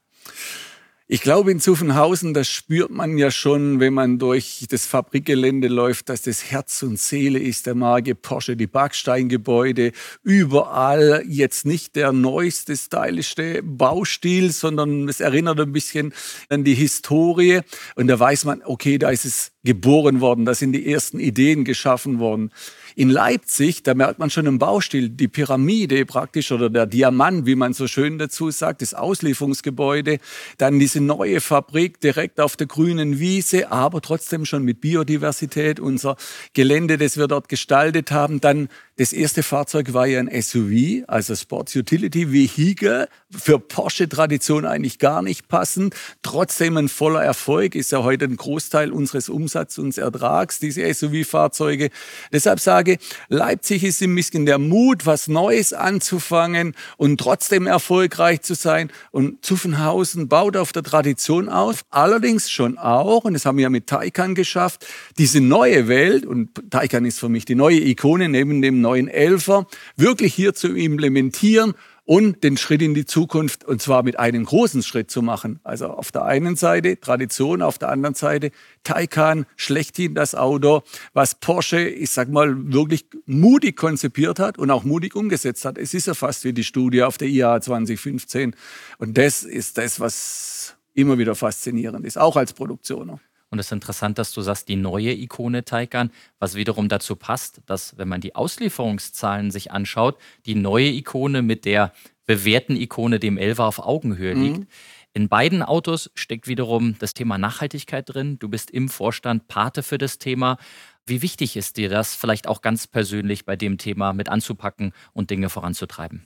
Ich 1.07 1.21
glaube, 1.21 1.53
in 1.53 1.61
Zuffenhausen, 1.61 2.33
das 2.33 2.49
spürt 2.49 2.91
man 2.91 3.19
ja 3.19 3.31
schon, 3.31 3.79
wenn 3.79 3.93
man 3.93 4.19
durch 4.19 4.65
das 4.71 4.87
Fabrikgelände 4.87 5.69
läuft, 5.69 6.09
dass 6.09 6.23
das 6.23 6.51
Herz 6.51 6.83
und 6.83 6.99
Seele 6.99 7.39
ist 7.39 7.67
der 7.67 7.75
Marke 7.75 8.15
Porsche, 8.15 8.57
die 8.57 8.67
Backsteingebäude, 8.67 9.93
überall 10.23 11.23
jetzt 11.29 11.67
nicht 11.67 11.95
der 11.95 12.13
neueste, 12.13 12.75
stylischste 12.75 13.63
Baustil, 13.63 14.51
sondern 14.51 15.07
es 15.07 15.21
erinnert 15.21 15.61
ein 15.61 15.73
bisschen 15.73 16.15
an 16.49 16.65
die 16.65 16.73
Historie. 16.73 17.61
Und 17.97 18.07
da 18.07 18.19
weiß 18.19 18.47
man, 18.47 18.63
okay, 18.65 18.97
da 18.97 19.11
ist 19.11 19.27
es 19.27 19.53
geboren 19.63 20.23
worden, 20.23 20.47
da 20.47 20.55
sind 20.55 20.73
die 20.73 20.91
ersten 20.91 21.21
Ideen 21.21 21.67
geschaffen 21.67 22.19
worden. 22.19 22.51
In 22.97 23.11
Leipzig, 23.11 23.83
da 23.83 23.95
merkt 23.95 24.21
man 24.21 24.31
schon 24.31 24.47
im 24.47 24.61
Baustil, 24.61 25.09
die 25.09 25.27
Pyramide 25.27 26.07
praktisch 26.07 26.53
oder 26.53 26.71
der 26.71 26.87
Diamant, 26.87 27.45
wie 27.45 27.57
man 27.57 27.73
so 27.73 27.89
schön 27.89 28.19
dazu 28.19 28.53
sagt, 28.53 28.83
das 28.83 28.95
Auslieferungsgebäude, 28.95 30.19
dann 30.59 30.79
diese 30.79 31.01
neue 31.01 31.41
Fabrik 31.41 32.01
direkt 32.01 32.39
auf 32.39 32.57
der 32.57 32.69
grünen 32.69 33.19
Wiese, 33.19 33.73
aber 33.73 34.01
trotzdem 34.01 34.45
schon 34.45 34.63
mit 34.63 34.81
Biodiversität, 34.81 35.81
unser 35.81 36.17
Gelände, 36.53 36.97
das 36.97 37.17
wir 37.17 37.27
dort 37.27 37.49
gestaltet 37.49 38.13
haben, 38.13 38.41
dann 38.41 38.69
das 38.97 39.13
erste 39.13 39.43
Fahrzeug 39.43 39.93
war 39.93 40.07
ja 40.07 40.21
ein 40.21 40.31
SUV, 40.31 41.03
also 41.09 41.35
Sports 41.35 41.75
Utility 41.75 42.31
Vehicle, 42.31 43.09
für 43.29 43.59
Porsche-Tradition 43.59 44.65
eigentlich 44.65 45.01
gar 45.01 45.21
nicht 45.21 45.49
passend. 45.49 45.97
Trotzdem 46.23 46.77
ein 46.77 46.89
voller 46.89 47.21
Erfolg, 47.21 47.75
ist 47.75 47.91
ja 47.91 48.05
heute 48.05 48.27
ein 48.27 48.37
Großteil 48.37 48.93
unseres 48.93 49.29
Umsatzes 49.29 49.79
und 49.79 49.99
Ertrags, 49.99 50.61
diese 50.61 50.95
SUV-Fahrzeuge. 50.95 51.91
Deshalb 52.33 52.61
sage, 52.61 52.84
Leipzig 53.29 53.85
ist 53.85 54.03
ein 54.03 54.15
bisschen 54.15 54.47
der 54.47 54.59
Mut, 54.59 55.07
was 55.07 55.29
Neues 55.29 55.73
anzufangen 55.73 56.75
und 56.97 57.19
trotzdem 57.19 57.67
erfolgreich 57.67 58.43
zu 58.43 58.55
sein. 58.55 58.91
Und 59.11 59.45
Zuffenhausen 59.45 60.29
baut 60.29 60.57
auf 60.57 60.73
der 60.73 60.83
Tradition 60.83 61.49
auf, 61.49 61.85
allerdings 61.91 62.51
schon 62.51 62.79
auch, 62.79 63.25
und 63.25 63.35
das 63.35 63.45
haben 63.47 63.59
wir 63.59 63.65
ja 63.65 63.71
mit 63.71 63.87
Taycan 63.87 64.35
geschafft, 64.35 64.87
diese 65.19 65.41
neue 65.41 65.89
Welt, 65.89 66.27
und 66.27 66.51
Taycan 66.71 67.05
ist 67.05 67.21
für 67.21 67.29
mich 67.29 67.45
die 67.45 67.55
neue 67.55 67.81
Ikone 67.81 68.29
neben 68.29 68.63
dem 68.63 68.81
neuen 68.81 69.09
Elfer 69.09 69.67
wirklich 69.97 70.35
hier 70.35 70.55
zu 70.55 70.75
implementieren 70.75 71.75
und 72.05 72.45
den 72.45 72.57
Schritt 72.57 72.83
in 72.83 72.95
die 72.95 73.07
Zukunft 73.07 73.65
und 73.65 73.81
zwar 73.81 74.03
mit 74.03 74.19
einem 74.19 74.45
großen 74.45 74.83
Schritt 74.83 75.11
zu 75.11 75.23
machen. 75.23 75.61
Also 75.65 75.87
auf 75.87 76.13
der 76.13 76.25
einen 76.25 76.57
Seite 76.57 77.01
Tradition, 77.01 77.63
auf 77.63 77.79
der 77.79 77.89
anderen 77.89 78.15
Seite 78.15 78.51
Taycan, 78.83 79.47
schlechthin 79.57 80.15
das 80.15 80.35
Auto, 80.35 80.83
was 81.15 81.35
Porsche, 81.35 81.81
ich 81.81 82.11
sag 82.11 82.29
mal, 82.29 82.73
wirklich 82.73 83.07
mutig 83.27 83.77
konzipiert 83.77 84.39
hat 84.39 84.59
und 84.59 84.71
auch 84.71 84.85
mutig 84.85 85.17
umgesetzt 85.17 85.65
hat. 85.65 85.79
Es 85.79 85.95
ist 85.95 86.07
ja 86.07 86.15
fast 86.15 86.45
wie 86.45 86.53
die 86.53 86.65
Studie 86.65 87.03
auf 87.03 87.17
der 87.17 87.29
IAA 87.29 87.61
2015 87.63 88.55
und 88.99 89.17
das 89.17 89.43
ist 89.43 89.79
das, 89.79 89.99
was 89.99 90.77
immer 90.93 91.19
wieder 91.19 91.35
faszinierend 91.35 92.05
ist, 92.05 92.19
auch 92.19 92.37
als 92.37 92.53
Produktioner. 92.53 93.19
Und 93.55 93.61
es 93.61 93.67
ist 93.67 93.73
interessant, 93.73 94.19
dass 94.19 94.33
du 94.33 94.41
sagst, 94.41 94.69
die 94.69 94.75
neue 94.75 95.13
Ikone 95.13 95.65
Taycan, 95.65 96.11
was 96.41 96.57
wiederum 96.57 96.89
dazu 96.89 97.15
passt, 97.15 97.61
dass, 97.67 97.97
wenn 97.97 98.09
man 98.09 98.21
die 98.21 98.35
Auslieferungszahlen 98.35 99.53
sich 99.53 99.71
anschaut, 99.71 100.19
die 100.45 100.57
neue 100.57 100.89
Ikone 100.89 101.41
mit 101.41 101.65
der 101.65 101.93
bewährten 102.27 102.75
Ikone, 102.75 103.21
dem 103.21 103.39
Elva, 103.39 103.69
auf 103.69 103.79
Augenhöhe 103.79 104.35
mhm. 104.35 104.43
liegt. 104.43 104.73
In 105.13 105.29
beiden 105.29 105.63
Autos 105.63 106.11
steckt 106.17 106.49
wiederum 106.49 106.99
das 106.99 107.15
Thema 107.15 107.39
Nachhaltigkeit 107.39 108.13
drin. 108.13 108.41
Du 108.41 108.49
bist 108.49 108.73
im 108.73 108.89
Vorstand 108.89 109.47
Pate 109.47 109.85
für 109.85 109.99
das 109.99 110.19
Thema. 110.19 110.59
Wie 111.07 111.23
wichtig 111.23 111.57
ist 111.57 111.77
dir 111.77 111.89
das, 111.89 112.17
vielleicht 112.17 112.49
auch 112.49 112.61
ganz 112.61 112.89
persönlich 112.89 113.45
bei 113.45 113.55
dem 113.55 113.79
Thema 113.79 114.15
mit 114.15 114.29
anzupacken 114.29 114.93
und 115.13 115.31
Dinge 115.31 115.49
voranzutreiben? 115.49 116.25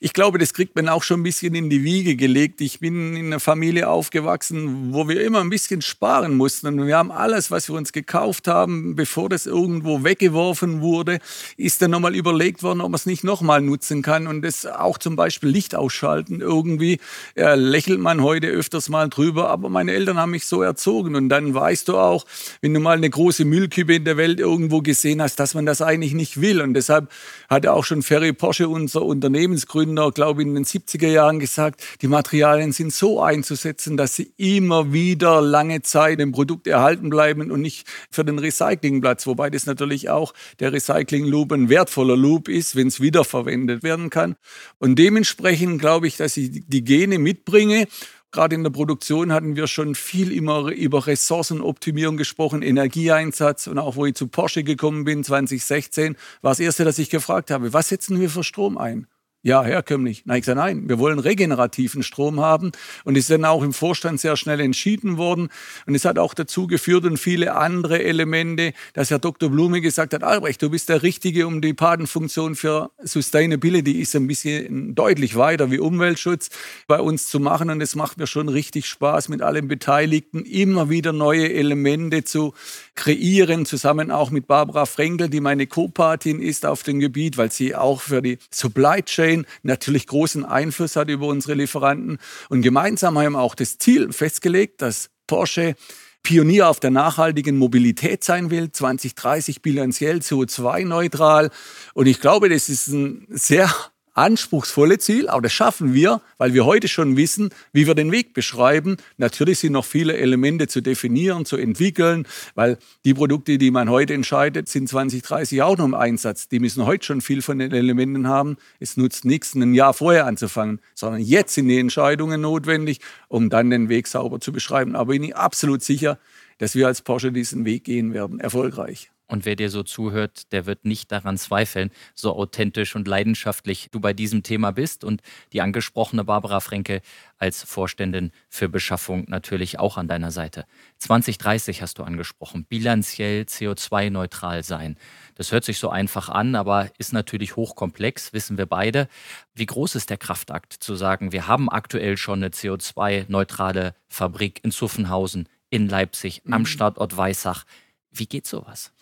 Ich 0.00 0.12
glaube, 0.12 0.38
das 0.38 0.54
kriegt 0.54 0.76
man 0.76 0.88
auch 0.88 1.02
schon 1.02 1.20
ein 1.20 1.24
bisschen 1.24 1.56
in 1.56 1.70
die 1.70 1.82
Wiege 1.82 2.14
gelegt. 2.14 2.60
Ich 2.60 2.78
bin 2.78 3.16
in 3.16 3.26
einer 3.26 3.40
Familie 3.40 3.88
aufgewachsen, 3.88 4.92
wo 4.94 5.08
wir 5.08 5.20
immer 5.24 5.40
ein 5.40 5.50
bisschen 5.50 5.82
sparen 5.82 6.36
mussten. 6.36 6.68
Und 6.68 6.86
wir 6.86 6.96
haben 6.96 7.10
alles, 7.10 7.50
was 7.50 7.68
wir 7.68 7.74
uns 7.74 7.90
gekauft 7.90 8.46
haben, 8.46 8.94
bevor 8.94 9.28
das 9.28 9.46
irgendwo 9.46 10.04
weggeworfen 10.04 10.82
wurde, 10.82 11.18
ist 11.56 11.82
dann 11.82 11.90
nochmal 11.90 12.14
überlegt 12.14 12.62
worden, 12.62 12.80
ob 12.80 12.90
man 12.90 12.94
es 12.94 13.06
nicht 13.06 13.24
nochmal 13.24 13.60
nutzen 13.60 14.02
kann. 14.02 14.28
Und 14.28 14.42
das 14.42 14.66
auch 14.66 14.98
zum 14.98 15.16
Beispiel 15.16 15.48
Licht 15.48 15.74
ausschalten. 15.74 16.42
Irgendwie 16.42 17.00
äh, 17.34 17.56
lächelt 17.56 17.98
man 17.98 18.22
heute 18.22 18.46
öfters 18.46 18.88
mal 18.88 19.08
drüber. 19.08 19.50
Aber 19.50 19.68
meine 19.68 19.90
Eltern 19.90 20.16
haben 20.16 20.30
mich 20.30 20.46
so 20.46 20.62
erzogen. 20.62 21.16
Und 21.16 21.28
dann 21.28 21.54
weißt 21.54 21.88
du 21.88 21.96
auch, 21.96 22.24
wenn 22.60 22.72
du 22.72 22.78
mal 22.78 22.96
eine 22.96 23.10
große 23.10 23.44
Müllkübe 23.44 23.96
in 23.96 24.04
der 24.04 24.16
Welt 24.16 24.38
irgendwo 24.38 24.80
gesehen 24.80 25.20
hast, 25.20 25.40
dass 25.40 25.54
man 25.54 25.66
das 25.66 25.82
eigentlich 25.82 26.14
nicht 26.14 26.40
will. 26.40 26.60
Und 26.60 26.74
deshalb 26.74 27.10
hatte 27.48 27.72
auch 27.72 27.84
schon 27.84 28.02
Ferry 28.02 28.32
Porsche, 28.32 28.68
unser 28.68 29.02
Unternehmensgründer, 29.02 29.87
Gründer, 29.88 30.10
glaube 30.12 30.42
ich, 30.42 30.48
in 30.48 30.54
den 30.54 30.66
70er 30.66 31.08
Jahren 31.08 31.38
gesagt, 31.38 31.82
die 32.02 32.08
Materialien 32.08 32.72
sind 32.72 32.92
so 32.92 33.22
einzusetzen, 33.22 33.96
dass 33.96 34.16
sie 34.16 34.34
immer 34.36 34.92
wieder 34.92 35.40
lange 35.40 35.80
Zeit 35.80 36.20
im 36.20 36.30
Produkt 36.30 36.66
erhalten 36.66 37.08
bleiben 37.08 37.50
und 37.50 37.62
nicht 37.62 37.86
für 38.10 38.22
den 38.22 38.38
Recyclingplatz. 38.38 39.26
Wobei 39.26 39.48
das 39.48 39.64
natürlich 39.64 40.10
auch 40.10 40.34
der 40.60 40.74
Recycling-Loop 40.74 41.52
ein 41.52 41.70
wertvoller 41.70 42.18
Loop 42.18 42.50
ist, 42.50 42.76
wenn 42.76 42.88
es 42.88 43.00
wiederverwendet 43.00 43.82
werden 43.82 44.10
kann. 44.10 44.36
Und 44.78 44.98
dementsprechend 44.98 45.80
glaube 45.80 46.06
ich, 46.06 46.18
dass 46.18 46.36
ich 46.36 46.50
die 46.66 46.84
Gene 46.84 47.18
mitbringe. 47.18 47.86
Gerade 48.30 48.56
in 48.56 48.62
der 48.62 48.70
Produktion 48.70 49.32
hatten 49.32 49.56
wir 49.56 49.66
schon 49.68 49.94
viel 49.94 50.32
immer 50.32 50.70
über 50.70 51.06
Ressourcenoptimierung 51.06 52.18
gesprochen, 52.18 52.60
Energieeinsatz. 52.60 53.68
Und 53.68 53.78
auch 53.78 53.96
wo 53.96 54.04
ich 54.04 54.16
zu 54.16 54.28
Porsche 54.28 54.64
gekommen 54.64 55.04
bin, 55.04 55.24
2016, 55.24 56.14
war 56.42 56.50
das 56.50 56.60
Erste, 56.60 56.84
das 56.84 56.98
ich 56.98 57.08
gefragt 57.08 57.50
habe, 57.50 57.72
was 57.72 57.88
setzen 57.88 58.20
wir 58.20 58.28
für 58.28 58.44
Strom 58.44 58.76
ein? 58.76 59.06
Ja, 59.48 59.64
herkömmlich. 59.64 60.24
Nein, 60.26 60.40
ich 60.40 60.44
sage 60.44 60.58
nein, 60.58 60.90
wir 60.90 60.98
wollen 60.98 61.18
regenerativen 61.18 62.02
Strom 62.02 62.38
haben. 62.38 62.70
Und 63.04 63.16
ist 63.16 63.30
dann 63.30 63.46
auch 63.46 63.62
im 63.62 63.72
Vorstand 63.72 64.20
sehr 64.20 64.36
schnell 64.36 64.60
entschieden 64.60 65.16
worden. 65.16 65.48
Und 65.86 65.94
es 65.94 66.04
hat 66.04 66.18
auch 66.18 66.34
dazu 66.34 66.66
geführt 66.66 67.06
und 67.06 67.16
viele 67.16 67.54
andere 67.54 68.04
Elemente, 68.04 68.74
dass 68.92 69.10
Herr 69.10 69.18
Dr. 69.18 69.48
Blume 69.48 69.80
gesagt 69.80 70.12
hat, 70.12 70.22
Albrecht, 70.22 70.60
du 70.60 70.68
bist 70.68 70.90
der 70.90 71.02
Richtige, 71.02 71.46
um 71.46 71.62
die 71.62 71.72
Patenfunktion 71.72 72.56
für 72.56 72.90
Sustainability 73.02 73.92
ist 73.92 74.14
ein 74.16 74.26
bisschen 74.26 74.94
deutlich 74.94 75.34
weiter 75.34 75.70
wie 75.70 75.78
Umweltschutz 75.78 76.50
bei 76.86 77.00
uns 77.00 77.26
zu 77.28 77.40
machen. 77.40 77.70
Und 77.70 77.80
es 77.80 77.96
macht 77.96 78.18
mir 78.18 78.26
schon 78.26 78.50
richtig 78.50 78.84
Spaß, 78.84 79.30
mit 79.30 79.40
allen 79.40 79.66
Beteiligten 79.66 80.44
immer 80.44 80.90
wieder 80.90 81.14
neue 81.14 81.50
Elemente 81.54 82.22
zu 82.22 82.52
kreieren, 82.94 83.64
zusammen 83.64 84.10
auch 84.10 84.30
mit 84.30 84.46
Barbara 84.46 84.84
Frenkel, 84.84 85.30
die 85.30 85.40
meine 85.40 85.66
Co-Patin 85.66 86.38
ist 86.38 86.66
auf 86.66 86.82
dem 86.82 87.00
Gebiet, 87.00 87.38
weil 87.38 87.50
sie 87.50 87.74
auch 87.74 88.02
für 88.02 88.20
die 88.20 88.36
Supply 88.50 89.02
Chain 89.04 89.37
natürlich 89.62 90.06
großen 90.06 90.44
Einfluss 90.44 90.96
hat 90.96 91.08
über 91.08 91.26
unsere 91.26 91.54
Lieferanten. 91.54 92.18
Und 92.48 92.62
gemeinsam 92.62 93.18
haben 93.18 93.32
wir 93.32 93.40
auch 93.40 93.54
das 93.54 93.78
Ziel 93.78 94.12
festgelegt, 94.12 94.82
dass 94.82 95.10
Porsche 95.26 95.74
Pionier 96.22 96.68
auf 96.68 96.80
der 96.80 96.90
nachhaltigen 96.90 97.56
Mobilität 97.56 98.24
sein 98.24 98.50
will, 98.50 98.70
2030 98.70 99.62
bilanziell 99.62 100.18
CO2-neutral. 100.18 101.50
Und 101.94 102.06
ich 102.06 102.20
glaube, 102.20 102.48
das 102.48 102.68
ist 102.68 102.88
ein 102.88 103.26
sehr 103.30 103.70
anspruchsvolle 104.18 104.98
Ziel, 104.98 105.28
aber 105.28 105.42
das 105.42 105.52
schaffen 105.52 105.94
wir, 105.94 106.20
weil 106.36 106.52
wir 106.52 106.64
heute 106.64 106.88
schon 106.88 107.16
wissen, 107.16 107.50
wie 107.72 107.86
wir 107.86 107.94
den 107.94 108.10
Weg 108.12 108.34
beschreiben. 108.34 108.96
Natürlich 109.16 109.60
sind 109.60 109.72
noch 109.72 109.84
viele 109.84 110.16
Elemente 110.16 110.66
zu 110.66 110.80
definieren, 110.80 111.44
zu 111.44 111.56
entwickeln, 111.56 112.26
weil 112.54 112.78
die 113.04 113.14
Produkte, 113.14 113.58
die 113.58 113.70
man 113.70 113.88
heute 113.88 114.14
entscheidet, 114.14 114.68
sind 114.68 114.88
20, 114.88 115.22
30 115.22 115.62
auch 115.62 115.78
noch 115.78 115.84
im 115.84 115.94
Einsatz. 115.94 116.48
Die 116.48 116.58
müssen 116.58 116.84
heute 116.84 117.06
schon 117.06 117.20
viel 117.20 117.42
von 117.42 117.58
den 117.58 117.72
Elementen 117.72 118.26
haben. 118.26 118.56
Es 118.80 118.96
nutzt 118.96 119.24
nichts, 119.24 119.54
ein 119.54 119.72
Jahr 119.72 119.94
vorher 119.94 120.26
anzufangen, 120.26 120.80
sondern 120.94 121.20
jetzt 121.20 121.54
sind 121.54 121.68
die 121.68 121.78
Entscheidungen 121.78 122.40
notwendig, 122.40 123.00
um 123.28 123.50
dann 123.50 123.70
den 123.70 123.88
Weg 123.88 124.08
sauber 124.08 124.40
zu 124.40 124.52
beschreiben. 124.52 124.96
Aber 124.96 125.12
bin 125.12 125.22
ich 125.22 125.36
absolut 125.36 125.82
sicher, 125.82 126.18
dass 126.58 126.74
wir 126.74 126.88
als 126.88 127.02
Porsche 127.02 127.30
diesen 127.30 127.64
Weg 127.64 127.84
gehen 127.84 128.12
werden, 128.12 128.40
erfolgreich. 128.40 129.10
Und 129.28 129.44
wer 129.44 129.56
dir 129.56 129.68
so 129.68 129.82
zuhört, 129.82 130.52
der 130.52 130.64
wird 130.64 130.86
nicht 130.86 131.12
daran 131.12 131.36
zweifeln, 131.36 131.90
so 132.14 132.34
authentisch 132.34 132.96
und 132.96 133.06
leidenschaftlich 133.06 133.88
du 133.92 134.00
bei 134.00 134.14
diesem 134.14 134.42
Thema 134.42 134.70
bist 134.70 135.04
und 135.04 135.20
die 135.52 135.60
angesprochene 135.60 136.24
Barbara 136.24 136.60
Frenke 136.60 137.02
als 137.36 137.62
Vorständin 137.62 138.32
für 138.48 138.70
Beschaffung 138.70 139.26
natürlich 139.28 139.78
auch 139.78 139.98
an 139.98 140.08
deiner 140.08 140.30
Seite. 140.30 140.64
2030 140.96 141.82
hast 141.82 141.98
du 141.98 142.04
angesprochen, 142.04 142.64
bilanziell 142.64 143.42
CO2-neutral 143.42 144.64
sein. 144.64 144.96
Das 145.34 145.52
hört 145.52 145.64
sich 145.64 145.78
so 145.78 145.90
einfach 145.90 146.30
an, 146.30 146.54
aber 146.54 146.90
ist 146.96 147.12
natürlich 147.12 147.54
hochkomplex, 147.54 148.32
wissen 148.32 148.56
wir 148.56 148.66
beide. 148.66 149.08
Wie 149.54 149.66
groß 149.66 149.94
ist 149.94 150.08
der 150.08 150.16
Kraftakt 150.16 150.72
zu 150.72 150.94
sagen, 150.94 151.32
wir 151.32 151.46
haben 151.46 151.68
aktuell 151.68 152.16
schon 152.16 152.42
eine 152.42 152.50
CO2-neutrale 152.50 153.94
Fabrik 154.08 154.64
in 154.64 154.70
Zuffenhausen, 154.70 155.48
in 155.68 155.88
Leipzig, 155.88 156.42
am 156.50 156.62
mhm. 156.62 156.66
Standort 156.66 157.16
Weissach. 157.16 157.64
Wie 158.10 158.26
geht 158.26 158.46
sowas? 158.46 158.92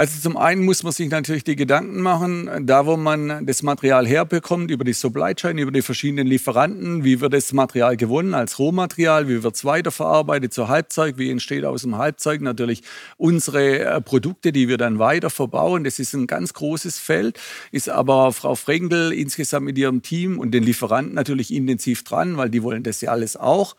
Also 0.00 0.18
zum 0.18 0.38
einen 0.38 0.64
muss 0.64 0.82
man 0.82 0.94
sich 0.94 1.10
natürlich 1.10 1.44
die 1.44 1.56
Gedanken 1.56 2.00
machen, 2.00 2.48
da 2.64 2.86
wo 2.86 2.96
man 2.96 3.44
das 3.44 3.62
Material 3.62 4.06
herbekommt, 4.06 4.70
über 4.70 4.82
die 4.82 4.94
Supply 4.94 5.34
Chain, 5.34 5.58
über 5.58 5.72
die 5.72 5.82
verschiedenen 5.82 6.26
Lieferanten, 6.26 7.04
wie 7.04 7.20
wird 7.20 7.34
das 7.34 7.52
Material 7.52 7.98
gewonnen 7.98 8.32
als 8.32 8.58
Rohmaterial, 8.58 9.28
wie 9.28 9.42
wird 9.42 9.54
es 9.54 9.62
weiterverarbeitet 9.66 10.54
zur 10.54 10.68
Halbzeug, 10.68 11.18
wie 11.18 11.30
entsteht 11.30 11.66
aus 11.66 11.82
dem 11.82 11.98
Halbzeug 11.98 12.40
natürlich 12.40 12.82
unsere 13.18 13.80
äh, 13.80 14.00
Produkte, 14.00 14.52
die 14.52 14.68
wir 14.68 14.78
dann 14.78 14.98
weiter 14.98 15.28
verbauen. 15.28 15.84
Das 15.84 15.98
ist 15.98 16.14
ein 16.14 16.26
ganz 16.26 16.54
großes 16.54 16.98
Feld, 16.98 17.38
ist 17.70 17.90
aber 17.90 18.32
Frau 18.32 18.54
Frenkel 18.54 19.12
insgesamt 19.12 19.66
mit 19.66 19.76
ihrem 19.76 20.00
Team 20.00 20.38
und 20.38 20.52
den 20.52 20.62
Lieferanten 20.62 21.12
natürlich 21.12 21.52
intensiv 21.52 22.04
dran, 22.04 22.38
weil 22.38 22.48
die 22.48 22.62
wollen 22.62 22.84
das 22.84 23.02
ja 23.02 23.10
alles 23.10 23.36
auch. 23.36 23.76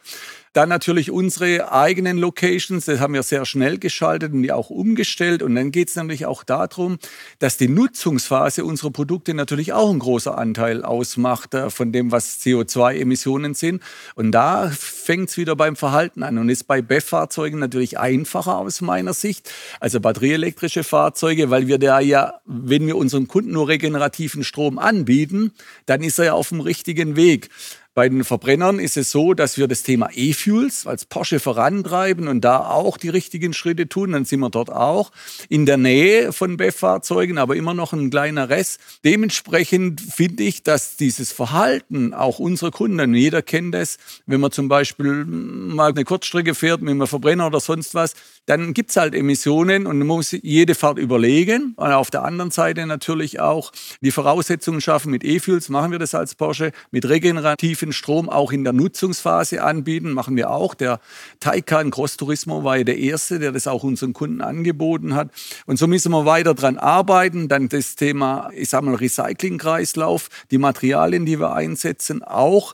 Dann 0.53 0.67
natürlich 0.67 1.11
unsere 1.11 1.71
eigenen 1.71 2.17
Locations, 2.17 2.83
das 2.83 2.99
haben 2.99 3.13
wir 3.13 3.23
sehr 3.23 3.45
schnell 3.45 3.77
geschaltet 3.77 4.33
und 4.33 4.43
die 4.43 4.51
auch 4.51 4.69
umgestellt. 4.69 5.41
Und 5.43 5.55
dann 5.55 5.71
geht 5.71 5.89
es 5.89 5.95
natürlich 5.95 6.25
auch 6.25 6.43
darum, 6.43 6.99
dass 7.39 7.55
die 7.55 7.69
Nutzungsphase 7.69 8.65
unserer 8.65 8.91
Produkte 8.91 9.33
natürlich 9.33 9.71
auch 9.71 9.89
ein 9.89 9.99
großer 9.99 10.37
Anteil 10.37 10.83
ausmacht 10.83 11.53
äh, 11.53 11.69
von 11.69 11.93
dem, 11.93 12.11
was 12.11 12.41
CO2-Emissionen 12.41 13.53
sind. 13.53 13.81
Und 14.15 14.33
da 14.33 14.69
fängt 14.69 15.29
es 15.29 15.37
wieder 15.37 15.55
beim 15.55 15.77
Verhalten 15.77 16.21
an 16.21 16.37
und 16.37 16.49
ist 16.49 16.65
bei 16.65 16.81
BEF-Fahrzeugen 16.81 17.59
natürlich 17.59 17.97
einfacher 17.97 18.57
aus 18.57 18.81
meiner 18.81 19.13
Sicht, 19.13 19.51
also 19.79 20.01
batterieelektrische 20.01 20.83
Fahrzeuge, 20.83 21.49
weil 21.49 21.67
wir 21.67 21.79
da 21.79 22.01
ja, 22.01 22.41
wenn 22.45 22.87
wir 22.87 22.97
unseren 22.97 23.29
Kunden 23.29 23.51
nur 23.51 23.69
regenerativen 23.69 24.43
Strom 24.43 24.79
anbieten, 24.79 25.53
dann 25.85 26.03
ist 26.03 26.19
er 26.19 26.25
ja 26.25 26.33
auf 26.33 26.49
dem 26.49 26.59
richtigen 26.59 27.15
Weg. 27.15 27.49
Bei 27.93 28.07
den 28.07 28.23
Verbrennern 28.23 28.79
ist 28.79 28.95
es 28.95 29.11
so, 29.11 29.33
dass 29.33 29.57
wir 29.57 29.67
das 29.67 29.83
Thema 29.83 30.09
E-Fuels 30.13 30.87
als 30.87 31.03
Porsche 31.05 31.41
vorantreiben 31.41 32.29
und 32.29 32.39
da 32.39 32.69
auch 32.69 32.97
die 32.97 33.09
richtigen 33.09 33.51
Schritte 33.51 33.89
tun. 33.89 34.13
Dann 34.13 34.23
sind 34.23 34.39
wir 34.39 34.49
dort 34.49 34.71
auch 34.71 35.11
in 35.49 35.65
der 35.65 35.75
Nähe 35.75 36.31
von 36.31 36.55
BEF-Fahrzeugen, 36.55 37.37
aber 37.37 37.57
immer 37.57 37.73
noch 37.73 37.91
ein 37.91 38.09
kleiner 38.09 38.47
Rest. 38.47 38.79
Dementsprechend 39.03 39.99
finde 39.99 40.43
ich, 40.43 40.63
dass 40.63 40.95
dieses 40.95 41.33
Verhalten 41.33 42.13
auch 42.13 42.39
unserer 42.39 42.71
Kunden, 42.71 43.13
jeder 43.13 43.41
kennt 43.41 43.75
es, 43.75 43.97
wenn 44.25 44.39
man 44.39 44.51
zum 44.51 44.69
Beispiel 44.69 45.25
mal 45.25 45.91
eine 45.91 46.05
Kurzstrecke 46.05 46.55
fährt 46.55 46.81
mit 46.81 46.91
einem 46.91 47.07
Verbrenner 47.07 47.47
oder 47.47 47.59
sonst 47.59 47.93
was, 47.93 48.13
dann 48.45 48.73
gibt 48.73 48.91
es 48.91 48.97
halt 48.97 49.15
Emissionen 49.15 49.87
und 49.87 49.97
man 49.97 50.07
muss 50.07 50.35
jede 50.41 50.75
Fahrt 50.75 50.97
überlegen. 50.97 51.73
Und 51.77 51.91
auf 51.91 52.11
der 52.11 52.23
anderen 52.23 52.51
Seite 52.51 52.85
natürlich 52.85 53.39
auch 53.39 53.71
die 54.01 54.11
Voraussetzungen 54.11 54.81
schaffen 54.81 55.11
mit 55.11 55.23
E-Fuels, 55.23 55.69
machen 55.69 55.91
wir 55.91 55.99
das 55.99 56.13
als 56.15 56.35
Porsche, 56.35 56.71
mit 56.91 57.07
regenerativ 57.07 57.71
alternativen 57.71 57.93
Strom 57.93 58.29
auch 58.29 58.51
in 58.51 58.63
der 58.63 58.73
Nutzungsphase 58.73 59.63
anbieten. 59.63 60.13
Machen 60.13 60.35
wir 60.35 60.49
auch. 60.49 60.73
Der 60.73 60.99
Taycan 61.39 61.91
Cross 61.91 62.17
Turismo 62.17 62.63
war 62.63 62.77
ja 62.77 62.83
der 62.83 62.97
erste, 62.97 63.39
der 63.39 63.51
das 63.51 63.67
auch 63.67 63.83
unseren 63.83 64.13
Kunden 64.13 64.41
angeboten 64.41 65.15
hat. 65.15 65.29
Und 65.65 65.77
so 65.77 65.87
müssen 65.87 66.11
wir 66.11 66.25
weiter 66.25 66.53
dran 66.53 66.77
arbeiten. 66.77 67.47
Dann 67.47 67.69
das 67.69 67.95
Thema, 67.95 68.49
ich 68.55 68.69
sag 68.69 68.83
mal, 68.83 68.95
Recyclingkreislauf, 68.95 70.29
die 70.49 70.57
Materialien, 70.57 71.25
die 71.25 71.39
wir 71.39 71.53
einsetzen, 71.53 72.23
auch 72.23 72.73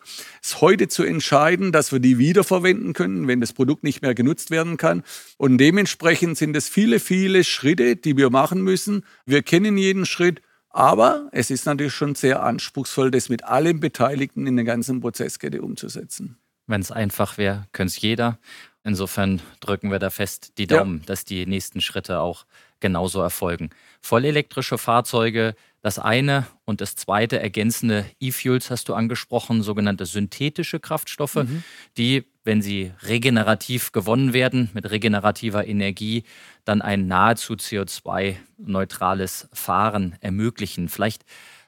heute 0.62 0.88
zu 0.88 1.03
entscheiden, 1.03 1.71
dass 1.71 1.91
wir 1.91 1.99
die 1.99 2.17
wiederverwenden 2.17 2.93
können, 2.93 3.27
wenn 3.27 3.41
das 3.41 3.51
Produkt 3.53 3.84
nicht 3.84 4.01
mehr 4.01 4.15
genutzt 4.15 4.49
werden 4.49 4.77
kann. 4.77 5.03
Und 5.38 5.57
dementsprechend 5.58 6.38
sind 6.38 6.56
es 6.56 6.70
viele, 6.70 7.00
viele 7.00 7.43
Schritte, 7.43 7.96
die 7.96 8.17
wir 8.17 8.30
machen 8.30 8.62
müssen. 8.62 9.06
Wir 9.26 9.43
kennen 9.43 9.78
jeden 9.78 10.06
Schritt 10.06 10.41
aber 10.78 11.28
es 11.32 11.50
ist 11.50 11.65
natürlich 11.65 11.96
schon 11.96 12.13
sehr 12.13 12.43
anspruchsvoll, 12.43 13.10
das 13.10 13.30
mit 13.30 13.43
allen 13.43 13.80
Beteiligten 13.80 14.46
in 14.46 14.58
der 14.58 14.65
ganzen 14.65 15.02
Prozesskette 15.02 15.63
umzusetzen. 15.63 16.38
Wenn 16.67 16.82
es 16.82 16.91
einfach 16.91 17.39
wäre, 17.39 17.65
könnte 17.72 17.93
es 17.93 18.02
jeder. 18.02 18.38
Insofern 18.84 19.41
drücken 19.60 19.89
wir 19.89 19.98
da 19.98 20.12
fest 20.12 20.60
die 20.60 20.67
Daumen, 20.67 21.00
ja. 21.00 21.06
dass 21.08 21.26
die 21.26 21.48
nächsten 21.48 21.82
Schritte 21.82 22.20
auch 22.20 22.46
genauso 22.80 23.22
erfolgen. 23.22 23.72
Vollelektrische 24.02 24.78
Fahrzeuge, 24.78 25.56
das 25.82 25.98
eine 25.98 26.46
und 26.65 26.80
das 26.80 26.96
zweite 26.96 27.39
ergänzende 27.39 28.06
E-Fuels 28.20 28.70
hast 28.70 28.88
du 28.88 28.93
angesprochen, 28.93 29.63
sogenannte 29.63 30.06
synthetische 30.06 30.80
Kraftstoffe, 30.80 31.36
mhm. 31.36 31.63
die, 31.98 32.26
wenn 32.47 32.63
sie 32.63 32.93
regenerativ 33.03 33.91
gewonnen 33.91 34.33
werden, 34.33 34.69
mit 34.73 34.89
regenerativer 34.89 35.67
Energie, 35.67 36.23
dann 36.65 36.81
ein 36.81 37.05
nahezu 37.05 37.53
CO2-neutrales 37.53 39.49
Fahren 39.53 40.15
ermöglichen. 40.21 40.89
Vielleicht 40.89 41.23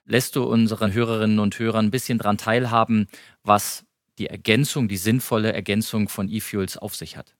lässt 0.05 0.35
du 0.35 0.43
unseren 0.43 0.93
Hörerinnen 0.93 1.37
und 1.37 1.59
Hörern 1.59 1.87
ein 1.87 1.91
bisschen 1.91 2.17
daran 2.17 2.37
teilhaben, 2.37 3.07
was 3.43 3.83
die 4.17 4.27
Ergänzung, 4.27 4.87
die 4.87 4.97
sinnvolle 4.97 5.53
Ergänzung 5.53 6.09
von 6.09 6.29
E-Fuels 6.29 6.77
auf 6.77 6.95
sich 6.95 7.15
hat. 7.17 7.33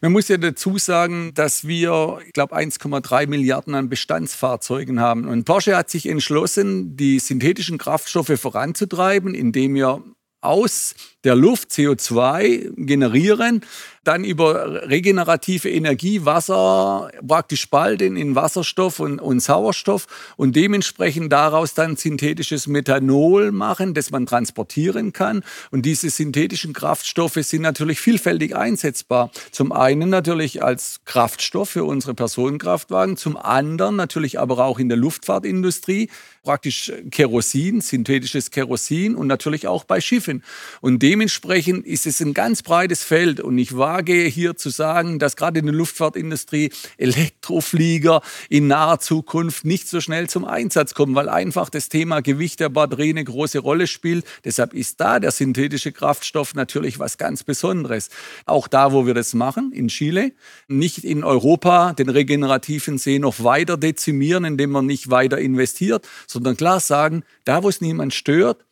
Man 0.00 0.12
muss 0.12 0.28
ja 0.28 0.36
dazu 0.36 0.78
sagen, 0.78 1.32
dass 1.34 1.66
wir, 1.66 2.18
ich 2.26 2.32
glaube, 2.32 2.56
1,3 2.56 3.28
Milliarden 3.28 3.74
an 3.74 3.88
Bestandsfahrzeugen 3.88 5.00
haben. 5.00 5.28
Und 5.28 5.44
Porsche 5.44 5.76
hat 5.76 5.88
sich 5.88 6.06
entschlossen, 6.06 6.96
die 6.96 7.18
synthetischen 7.20 7.78
Kraftstoffe 7.78 8.38
voranzutreiben, 8.40 9.34
indem 9.34 9.74
wir 9.74 10.02
aus 10.40 10.94
der 11.24 11.34
Luft 11.34 11.70
CO2 11.70 12.72
generieren, 12.76 13.62
dann 14.04 14.24
über 14.24 14.88
regenerative 14.88 15.68
Energie 15.68 16.24
Wasser 16.24 17.10
praktisch 17.26 17.60
spalten 17.60 18.16
in 18.16 18.34
Wasserstoff 18.34 18.98
und, 18.98 19.20
und 19.20 19.40
Sauerstoff 19.40 20.06
und 20.36 20.56
dementsprechend 20.56 21.30
daraus 21.30 21.74
dann 21.74 21.96
synthetisches 21.96 22.66
Methanol 22.66 23.52
machen, 23.52 23.92
das 23.92 24.10
man 24.10 24.24
transportieren 24.24 25.12
kann. 25.12 25.42
Und 25.70 25.84
diese 25.84 26.08
synthetischen 26.08 26.72
Kraftstoffe 26.72 27.38
sind 27.42 27.62
natürlich 27.62 28.00
vielfältig 28.00 28.56
einsetzbar. 28.56 29.30
Zum 29.50 29.70
einen 29.70 30.08
natürlich 30.08 30.62
als 30.62 31.00
Kraftstoff 31.04 31.70
für 31.70 31.84
unsere 31.84 32.14
Personenkraftwagen, 32.14 33.18
zum 33.18 33.36
anderen 33.36 33.96
natürlich 33.96 34.40
aber 34.40 34.64
auch 34.64 34.78
in 34.78 34.88
der 34.88 34.96
Luftfahrtindustrie, 34.98 36.08
praktisch 36.42 36.90
Kerosin, 37.10 37.82
synthetisches 37.82 38.50
Kerosin 38.50 39.14
und 39.14 39.26
natürlich 39.26 39.66
auch 39.66 39.84
bei 39.84 40.00
Schiffen. 40.00 40.42
Und 40.80 41.00
dementsprechend 41.10 41.88
ist 41.88 42.06
es 42.06 42.20
ein 42.20 42.34
ganz 42.34 42.62
breites 42.62 43.02
Feld 43.02 43.40
und 43.40 43.58
ich 43.58 43.76
wage 43.76 44.14
hier 44.14 44.54
zu 44.54 44.70
sagen, 44.70 45.18
dass 45.18 45.34
gerade 45.34 45.58
in 45.58 45.66
der 45.66 45.74
Luftfahrtindustrie 45.74 46.70
Elektroflieger 46.98 48.22
in 48.48 48.68
naher 48.68 49.00
Zukunft 49.00 49.64
nicht 49.64 49.88
so 49.88 50.00
schnell 50.00 50.30
zum 50.30 50.44
Einsatz 50.44 50.94
kommen, 50.94 51.16
weil 51.16 51.28
einfach 51.28 51.68
das 51.68 51.88
Thema 51.88 52.20
Gewicht 52.20 52.60
der 52.60 52.68
Batterie 52.68 53.10
eine 53.10 53.24
große 53.24 53.58
Rolle 53.58 53.88
spielt. 53.88 54.24
Deshalb 54.44 54.72
ist 54.72 55.00
da 55.00 55.18
der 55.18 55.32
synthetische 55.32 55.90
Kraftstoff 55.90 56.54
natürlich 56.54 57.00
was 57.00 57.18
ganz 57.18 57.42
Besonderes. 57.42 58.10
Auch 58.46 58.68
da, 58.68 58.92
wo 58.92 59.04
wir 59.04 59.14
das 59.14 59.34
machen, 59.34 59.72
in 59.72 59.88
Chile, 59.88 60.30
nicht 60.68 61.02
in 61.02 61.24
Europa 61.24 61.92
den 61.92 62.08
regenerativen 62.08 62.98
See 62.98 63.18
noch 63.18 63.42
weiter 63.42 63.76
dezimieren, 63.76 64.44
indem 64.44 64.70
man 64.70 64.86
nicht 64.86 65.10
weiter 65.10 65.38
investiert, 65.38 66.06
sondern 66.28 66.56
klar 66.56 66.78
sagen, 66.78 67.24
da, 67.44 67.64
wo 67.64 67.68
es 67.68 67.80
niemand 67.80 68.14
stört, 68.14 68.64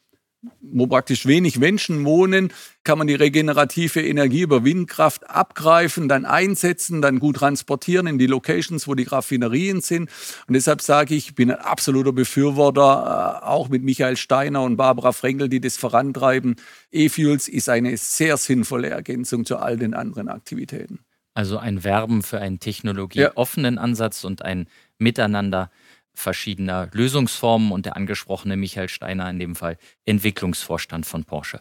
wo 0.61 0.87
praktisch 0.87 1.27
wenig 1.27 1.59
Menschen 1.59 2.05
wohnen, 2.05 2.53
kann 2.85 2.98
man 2.98 3.07
die 3.07 3.14
regenerative 3.14 4.01
Energie 4.01 4.42
über 4.42 4.64
Windkraft 4.64 5.29
abgreifen, 5.29 6.09
dann 6.09 6.24
einsetzen, 6.24 7.03
dann 7.03 7.18
gut 7.18 7.37
transportieren 7.37 8.07
in 8.07 8.18
die 8.18 8.27
Locations, 8.27 8.87
wo 8.87 8.94
die 8.94 9.05
Raffinerien 9.05 9.81
sind. 9.81 10.11
Und 10.46 10.55
deshalb 10.55 10.81
sage 10.81 11.14
ich, 11.14 11.29
ich 11.29 11.35
bin 11.35 11.51
ein 11.51 11.59
absoluter 11.59 12.12
Befürworter, 12.12 13.40
äh, 13.42 13.46
auch 13.46 13.68
mit 13.68 13.83
Michael 13.83 14.16
Steiner 14.16 14.62
und 14.62 14.77
Barbara 14.77 15.12
Frenkel, 15.12 15.48
die 15.48 15.61
das 15.61 15.77
vorantreiben. 15.77 16.57
E-Fuels 16.92 17.48
ist 17.48 17.68
eine 17.68 17.96
sehr 17.96 18.37
sinnvolle 18.37 18.90
Ergänzung 18.90 19.44
zu 19.44 19.57
all 19.57 19.77
den 19.77 19.94
anderen 19.94 20.29
Aktivitäten. 20.29 21.01
Also 21.35 21.59
ein 21.59 21.85
Werben 21.85 22.22
für 22.22 22.40
einen 22.40 22.59
technologieoffenen 22.59 23.77
ja. 23.77 23.81
Ansatz 23.81 24.24
und 24.24 24.42
ein 24.42 24.66
Miteinander 24.98 25.70
verschiedener 26.18 26.88
Lösungsformen 26.92 27.72
und 27.72 27.87
der 27.87 27.96
angesprochene 27.96 28.57
Michael 28.57 28.88
Steiner 28.88 29.31
in 29.31 29.38
dem 29.38 29.54
Fall 29.54 29.78
Entwicklungsvorstand 30.04 31.07
von 31.07 31.24
Porsche. 31.24 31.61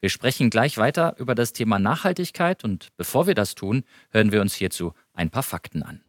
Wir 0.00 0.10
sprechen 0.10 0.50
gleich 0.50 0.76
weiter 0.76 1.14
über 1.18 1.34
das 1.34 1.54
Thema 1.54 1.78
Nachhaltigkeit 1.78 2.62
und 2.62 2.88
bevor 2.96 3.26
wir 3.26 3.34
das 3.34 3.54
tun, 3.54 3.84
hören 4.10 4.32
wir 4.32 4.42
uns 4.42 4.54
hierzu 4.54 4.92
ein 5.14 5.30
paar 5.30 5.42
Fakten 5.42 5.82
an. 5.82 6.02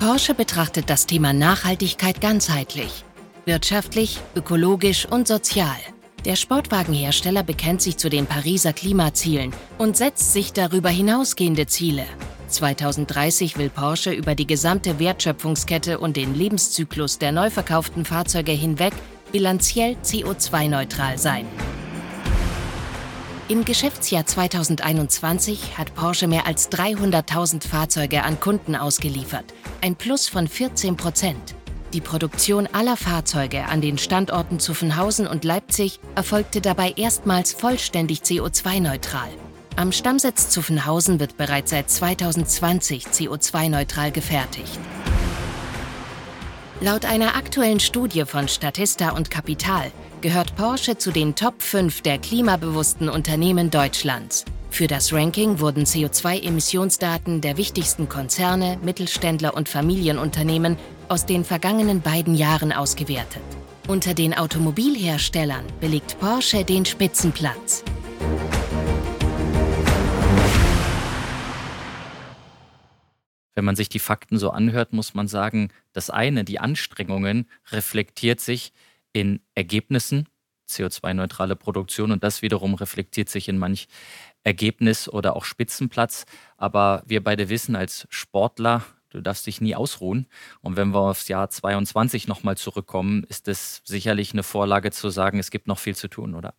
Porsche 0.00 0.34
betrachtet 0.34 0.90
das 0.90 1.06
Thema 1.06 1.32
Nachhaltigkeit 1.32 2.20
ganzheitlich. 2.20 3.04
Wirtschaftlich, 3.44 4.18
ökologisch 4.34 5.06
und 5.06 5.28
sozial. 5.28 5.78
Der 6.24 6.34
Sportwagenhersteller 6.34 7.44
bekennt 7.44 7.82
sich 7.82 7.96
zu 7.96 8.08
den 8.08 8.26
Pariser 8.26 8.72
Klimazielen 8.72 9.52
und 9.78 9.96
setzt 9.96 10.32
sich 10.32 10.52
darüber 10.52 10.88
hinausgehende 10.88 11.66
Ziele. 11.66 12.04
2030 12.52 13.56
will 13.58 13.70
Porsche 13.70 14.12
über 14.12 14.34
die 14.34 14.46
gesamte 14.46 14.98
Wertschöpfungskette 14.98 15.98
und 15.98 16.16
den 16.16 16.34
Lebenszyklus 16.34 17.18
der 17.18 17.32
neu 17.32 17.50
verkauften 17.50 18.04
Fahrzeuge 18.04 18.52
hinweg 18.52 18.92
bilanziell 19.32 19.96
CO2-neutral 20.04 21.18
sein. 21.18 21.46
Im 23.48 23.64
Geschäftsjahr 23.64 24.24
2021 24.24 25.76
hat 25.76 25.94
Porsche 25.94 26.28
mehr 26.28 26.46
als 26.46 26.70
300.000 26.70 27.66
Fahrzeuge 27.66 28.22
an 28.22 28.38
Kunden 28.38 28.76
ausgeliefert, 28.76 29.44
ein 29.80 29.96
Plus 29.96 30.28
von 30.28 30.46
14 30.46 30.96
Prozent. 30.96 31.54
Die 31.92 32.00
Produktion 32.00 32.66
aller 32.72 32.96
Fahrzeuge 32.96 33.66
an 33.66 33.82
den 33.82 33.98
Standorten 33.98 34.58
Zuffenhausen 34.58 35.26
und 35.26 35.44
Leipzig 35.44 36.00
erfolgte 36.14 36.62
dabei 36.62 36.94
erstmals 36.96 37.52
vollständig 37.52 38.20
CO2-neutral. 38.20 39.28
Am 39.74 39.90
Stammsitz 39.90 40.50
Zuffenhausen 40.50 41.18
wird 41.18 41.38
bereits 41.38 41.70
seit 41.70 41.88
2020 41.88 43.06
CO2-neutral 43.06 44.12
gefertigt. 44.12 44.78
Laut 46.80 47.06
einer 47.06 47.36
aktuellen 47.36 47.80
Studie 47.80 48.24
von 48.26 48.48
Statista 48.48 49.10
und 49.10 49.30
Kapital 49.30 49.90
gehört 50.20 50.56
Porsche 50.56 50.98
zu 50.98 51.10
den 51.10 51.34
Top 51.34 51.62
5 51.62 52.02
der 52.02 52.18
klimabewussten 52.18 53.08
Unternehmen 53.08 53.70
Deutschlands. 53.70 54.44
Für 54.70 54.88
das 54.88 55.12
Ranking 55.12 55.58
wurden 55.58 55.84
CO2-Emissionsdaten 55.84 57.40
der 57.40 57.56
wichtigsten 57.56 58.08
Konzerne, 58.08 58.78
Mittelständler 58.82 59.54
und 59.54 59.68
Familienunternehmen 59.68 60.76
aus 61.08 61.24
den 61.24 61.44
vergangenen 61.44 62.02
beiden 62.02 62.34
Jahren 62.34 62.72
ausgewertet. 62.72 63.42
Unter 63.88 64.12
den 64.12 64.34
Automobilherstellern 64.34 65.64
belegt 65.80 66.18
Porsche 66.20 66.64
den 66.64 66.84
Spitzenplatz. 66.84 67.84
Wenn 73.62 73.66
man 73.66 73.76
sich 73.76 73.88
die 73.88 74.00
Fakten 74.00 74.38
so 74.38 74.50
anhört, 74.50 74.92
muss 74.92 75.14
man 75.14 75.28
sagen, 75.28 75.68
das 75.92 76.10
eine, 76.10 76.42
die 76.42 76.58
Anstrengungen, 76.58 77.48
reflektiert 77.70 78.40
sich 78.40 78.72
in 79.12 79.38
Ergebnissen, 79.54 80.28
CO2-neutrale 80.68 81.54
Produktion, 81.54 82.10
und 82.10 82.24
das 82.24 82.42
wiederum 82.42 82.74
reflektiert 82.74 83.28
sich 83.28 83.48
in 83.48 83.58
manch 83.58 83.86
Ergebnis 84.42 85.08
oder 85.08 85.36
auch 85.36 85.44
Spitzenplatz. 85.44 86.26
Aber 86.56 87.04
wir 87.06 87.22
beide 87.22 87.50
wissen 87.50 87.76
als 87.76 88.08
Sportler, 88.10 88.84
du 89.10 89.20
darfst 89.20 89.46
dich 89.46 89.60
nie 89.60 89.76
ausruhen. 89.76 90.26
Und 90.60 90.76
wenn 90.76 90.88
wir 90.88 90.98
aufs 90.98 91.28
Jahr 91.28 91.48
22 91.48 92.26
nochmal 92.26 92.56
zurückkommen, 92.56 93.22
ist 93.28 93.46
es 93.46 93.80
sicherlich 93.84 94.32
eine 94.32 94.42
Vorlage 94.42 94.90
zu 94.90 95.08
sagen, 95.08 95.38
es 95.38 95.52
gibt 95.52 95.68
noch 95.68 95.78
viel 95.78 95.94
zu 95.94 96.08
tun, 96.08 96.34
oder? 96.34 96.54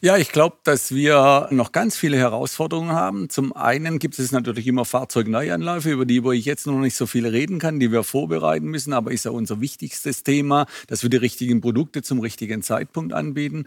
Ja, 0.00 0.16
ich 0.16 0.32
glaube, 0.32 0.56
dass 0.64 0.94
wir 0.94 1.48
noch 1.50 1.72
ganz 1.72 1.94
viele 1.94 2.16
Herausforderungen 2.16 2.92
haben. 2.92 3.28
Zum 3.28 3.52
einen 3.52 3.98
gibt 3.98 4.18
es 4.18 4.32
natürlich 4.32 4.66
immer 4.66 4.86
Fahrzeugneuanläufe, 4.86 5.90
über 5.90 6.06
die 6.06 6.22
ich 6.32 6.46
jetzt 6.46 6.66
noch 6.66 6.78
nicht 6.78 6.96
so 6.96 7.06
viel 7.06 7.26
reden 7.26 7.58
kann, 7.58 7.78
die 7.78 7.92
wir 7.92 8.02
vorbereiten 8.02 8.66
müssen, 8.66 8.94
aber 8.94 9.12
ist 9.12 9.26
ja 9.26 9.30
unser 9.30 9.60
wichtigstes 9.60 10.22
Thema, 10.22 10.66
dass 10.86 11.02
wir 11.02 11.10
die 11.10 11.18
richtigen 11.18 11.60
Produkte 11.60 12.00
zum 12.00 12.20
richtigen 12.20 12.62
Zeitpunkt 12.62 13.12
anbieten. 13.12 13.66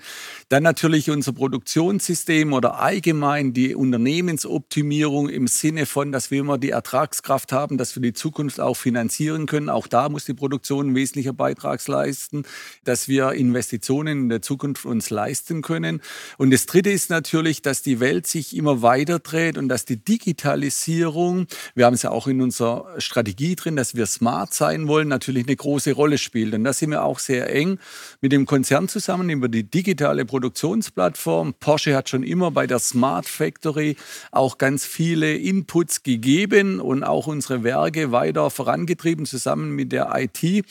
Dann 0.50 0.64
natürlich 0.64 1.12
unser 1.12 1.34
Produktionssystem 1.34 2.54
oder 2.54 2.80
allgemein 2.80 3.54
die 3.54 3.76
Unternehmensoptimierung 3.76 5.30
im 5.30 5.46
Sinne 5.46 5.86
von, 5.86 6.12
dass 6.12 6.32
wir 6.32 6.40
immer 6.40 6.58
die 6.58 6.72
Ertragskraft 6.72 7.52
haben, 7.52 7.78
dass 7.78 7.96
wir 7.96 8.02
die 8.02 8.14
Zukunft 8.14 8.60
auch 8.60 8.78
finanzieren 8.78 9.46
können. 9.46 9.70
Auch 9.70 9.86
da 9.86 10.10
muss 10.10 10.26
die 10.26 10.34
Produktion 10.34 10.90
ein 10.90 10.96
wesentlicher 10.96 11.34
Beitrag 11.34 11.86
leisten, 11.88 12.44
dass 12.84 13.08
wir 13.08 13.34
Investitionen 13.34 14.24
in 14.24 14.30
der 14.30 14.42
Zukunft 14.42 14.86
uns 14.86 15.12
leisten 15.12 15.62
können 15.62 15.83
können. 15.84 16.02
Und 16.38 16.52
das 16.52 16.66
Dritte 16.66 16.90
ist 16.90 17.10
natürlich, 17.10 17.62
dass 17.62 17.82
die 17.82 18.00
Welt 18.00 18.28
sich 18.28 18.56
immer 18.56 18.82
weiter 18.82 19.20
dreht 19.20 19.58
und 19.58 19.70
dass 19.70 19.86
die 19.86 19.98
Digitalisierung, 19.98 21.48
wir 21.76 21.86
haben 21.86 21.94
es 21.94 22.04
ja 22.04 22.12
auch 22.12 22.28
in 22.28 22.42
unserer 22.42 22.88
Strategie 23.00 23.56
drin, 23.56 23.76
dass 23.76 23.96
wir 23.96 24.06
smart 24.06 24.54
sein 24.54 24.88
wollen, 24.88 25.08
natürlich 25.08 25.46
eine 25.46 25.56
große 25.56 25.94
Rolle 25.94 26.18
spielt. 26.18 26.54
Und 26.54 26.64
da 26.64 26.74
sind 26.74 26.92
wir 26.92 27.04
auch 27.04 27.20
sehr 27.20 27.54
eng 27.54 27.80
mit 28.22 28.32
dem 28.32 28.46
Konzern 28.46 28.88
zusammen 28.88 29.30
über 29.30 29.48
die 29.48 29.64
digitale 29.64 30.26
Produktionsplattform. 30.26 31.54
Porsche 31.60 31.96
hat 31.96 32.10
schon 32.10 32.24
immer 32.24 32.52
bei 32.52 32.68
der 32.68 32.80
Smart 32.80 33.28
Factory 33.28 33.96
auch 34.32 34.58
ganz 34.58 34.86
viele 34.86 35.36
Inputs 35.36 36.04
gegeben 36.04 36.80
und 36.80 37.04
auch 37.04 37.28
unsere 37.28 37.64
Werke 37.64 38.12
weiter 38.12 38.50
vorangetrieben 38.50 39.26
zusammen 39.26 39.72
mit 39.72 39.92
der 39.92 40.12
IT. 40.16 40.66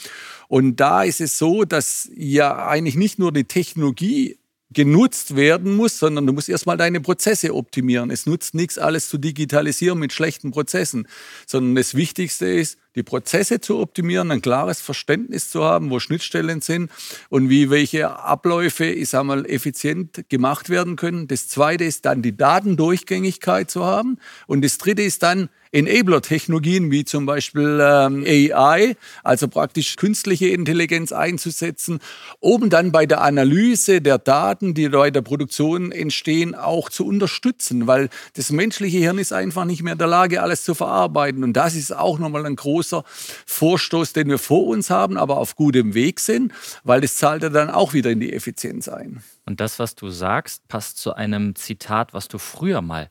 Und 0.48 0.76
da 0.76 1.02
ist 1.02 1.20
es 1.20 1.38
so, 1.38 1.64
dass 1.64 2.10
ja 2.14 2.66
eigentlich 2.66 2.96
nicht 2.96 3.18
nur 3.18 3.32
die 3.32 3.44
Technologie 3.44 4.36
genutzt 4.72 5.36
werden 5.36 5.76
muss, 5.76 5.98
sondern 5.98 6.26
du 6.26 6.32
musst 6.32 6.48
erstmal 6.48 6.76
deine 6.76 7.00
Prozesse 7.00 7.54
optimieren. 7.54 8.10
Es 8.10 8.26
nutzt 8.26 8.54
nichts, 8.54 8.78
alles 8.78 9.08
zu 9.08 9.18
digitalisieren 9.18 9.98
mit 9.98 10.12
schlechten 10.12 10.50
Prozessen, 10.50 11.06
sondern 11.46 11.74
das 11.74 11.94
Wichtigste 11.94 12.46
ist, 12.46 12.78
die 12.94 13.02
Prozesse 13.02 13.60
zu 13.60 13.78
optimieren, 13.78 14.30
ein 14.30 14.42
klares 14.42 14.80
Verständnis 14.80 15.50
zu 15.50 15.64
haben, 15.64 15.90
wo 15.90 16.00
Schnittstellen 16.00 16.60
sind 16.60 16.90
und 17.28 17.48
wie 17.48 17.70
welche 17.70 18.10
Abläufe, 18.18 18.86
ich 18.86 19.10
sag 19.10 19.24
mal, 19.24 19.46
effizient 19.46 20.28
gemacht 20.28 20.68
werden 20.68 20.96
können. 20.96 21.28
Das 21.28 21.48
zweite 21.48 21.84
ist 21.84 22.04
dann 22.04 22.22
die 22.22 22.36
Datendurchgängigkeit 22.36 23.70
zu 23.70 23.84
haben. 23.84 24.18
Und 24.46 24.64
das 24.64 24.78
dritte 24.78 25.02
ist 25.02 25.22
dann, 25.22 25.48
Enabler-Technologien 25.72 26.90
wie 26.90 27.04
zum 27.04 27.24
Beispiel 27.24 27.80
ähm, 27.82 28.24
AI, 28.26 28.94
also 29.24 29.48
praktisch 29.48 29.96
künstliche 29.96 30.48
Intelligenz 30.48 31.12
einzusetzen, 31.12 32.00
um 32.40 32.68
dann 32.68 32.92
bei 32.92 33.06
der 33.06 33.22
Analyse 33.22 34.02
der 34.02 34.18
Daten, 34.18 34.74
die 34.74 34.90
bei 34.90 35.10
der 35.10 35.22
Produktion 35.22 35.90
entstehen, 35.90 36.54
auch 36.54 36.90
zu 36.90 37.06
unterstützen, 37.06 37.86
weil 37.86 38.10
das 38.34 38.52
menschliche 38.52 38.98
Hirn 38.98 39.18
ist 39.18 39.32
einfach 39.32 39.64
nicht 39.64 39.82
mehr 39.82 39.94
in 39.94 39.98
der 39.98 40.08
Lage, 40.08 40.42
alles 40.42 40.62
zu 40.62 40.74
verarbeiten. 40.74 41.42
Und 41.42 41.54
das 41.54 41.74
ist 41.74 41.96
auch 41.96 42.18
nochmal 42.18 42.44
ein 42.44 42.56
großer 42.82 43.04
Vorstoß, 43.46 44.12
den 44.12 44.28
wir 44.28 44.38
vor 44.38 44.66
uns 44.66 44.90
haben, 44.90 45.16
aber 45.16 45.38
auf 45.38 45.56
gutem 45.56 45.94
Weg 45.94 46.20
sind, 46.20 46.52
weil 46.84 47.00
das 47.00 47.16
zahlt 47.16 47.42
ja 47.42 47.48
dann 47.48 47.70
auch 47.70 47.92
wieder 47.92 48.10
in 48.10 48.20
die 48.20 48.32
Effizienz 48.32 48.88
ein. 48.88 49.22
Und 49.46 49.60
das, 49.60 49.78
was 49.78 49.94
du 49.94 50.08
sagst, 50.08 50.66
passt 50.68 50.98
zu 50.98 51.14
einem 51.14 51.54
Zitat, 51.54 52.12
was 52.12 52.28
du 52.28 52.38
früher 52.38 52.82
mal 52.82 53.10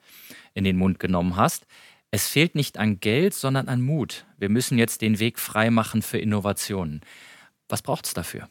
in 0.54 0.64
den 0.64 0.78
Mund 0.78 1.00
genommen 1.00 1.36
hast. 1.38 1.66
Es 2.12 2.28
fehlt 2.28 2.56
nicht 2.56 2.78
an 2.78 3.00
Geld, 3.00 3.34
sondern 3.34 3.70
an 3.70 3.82
Mut. 3.82 4.26
Wir 4.38 4.50
müssen 4.50 4.78
jetzt 4.78 5.02
den 5.02 5.20
Weg 5.20 5.40
freimachen 5.40 6.02
für 6.02 6.18
Innovationen. 6.18 7.02
Was 7.70 7.82
braucht 7.82 8.06
es 8.06 8.14
dafür? 8.14 8.50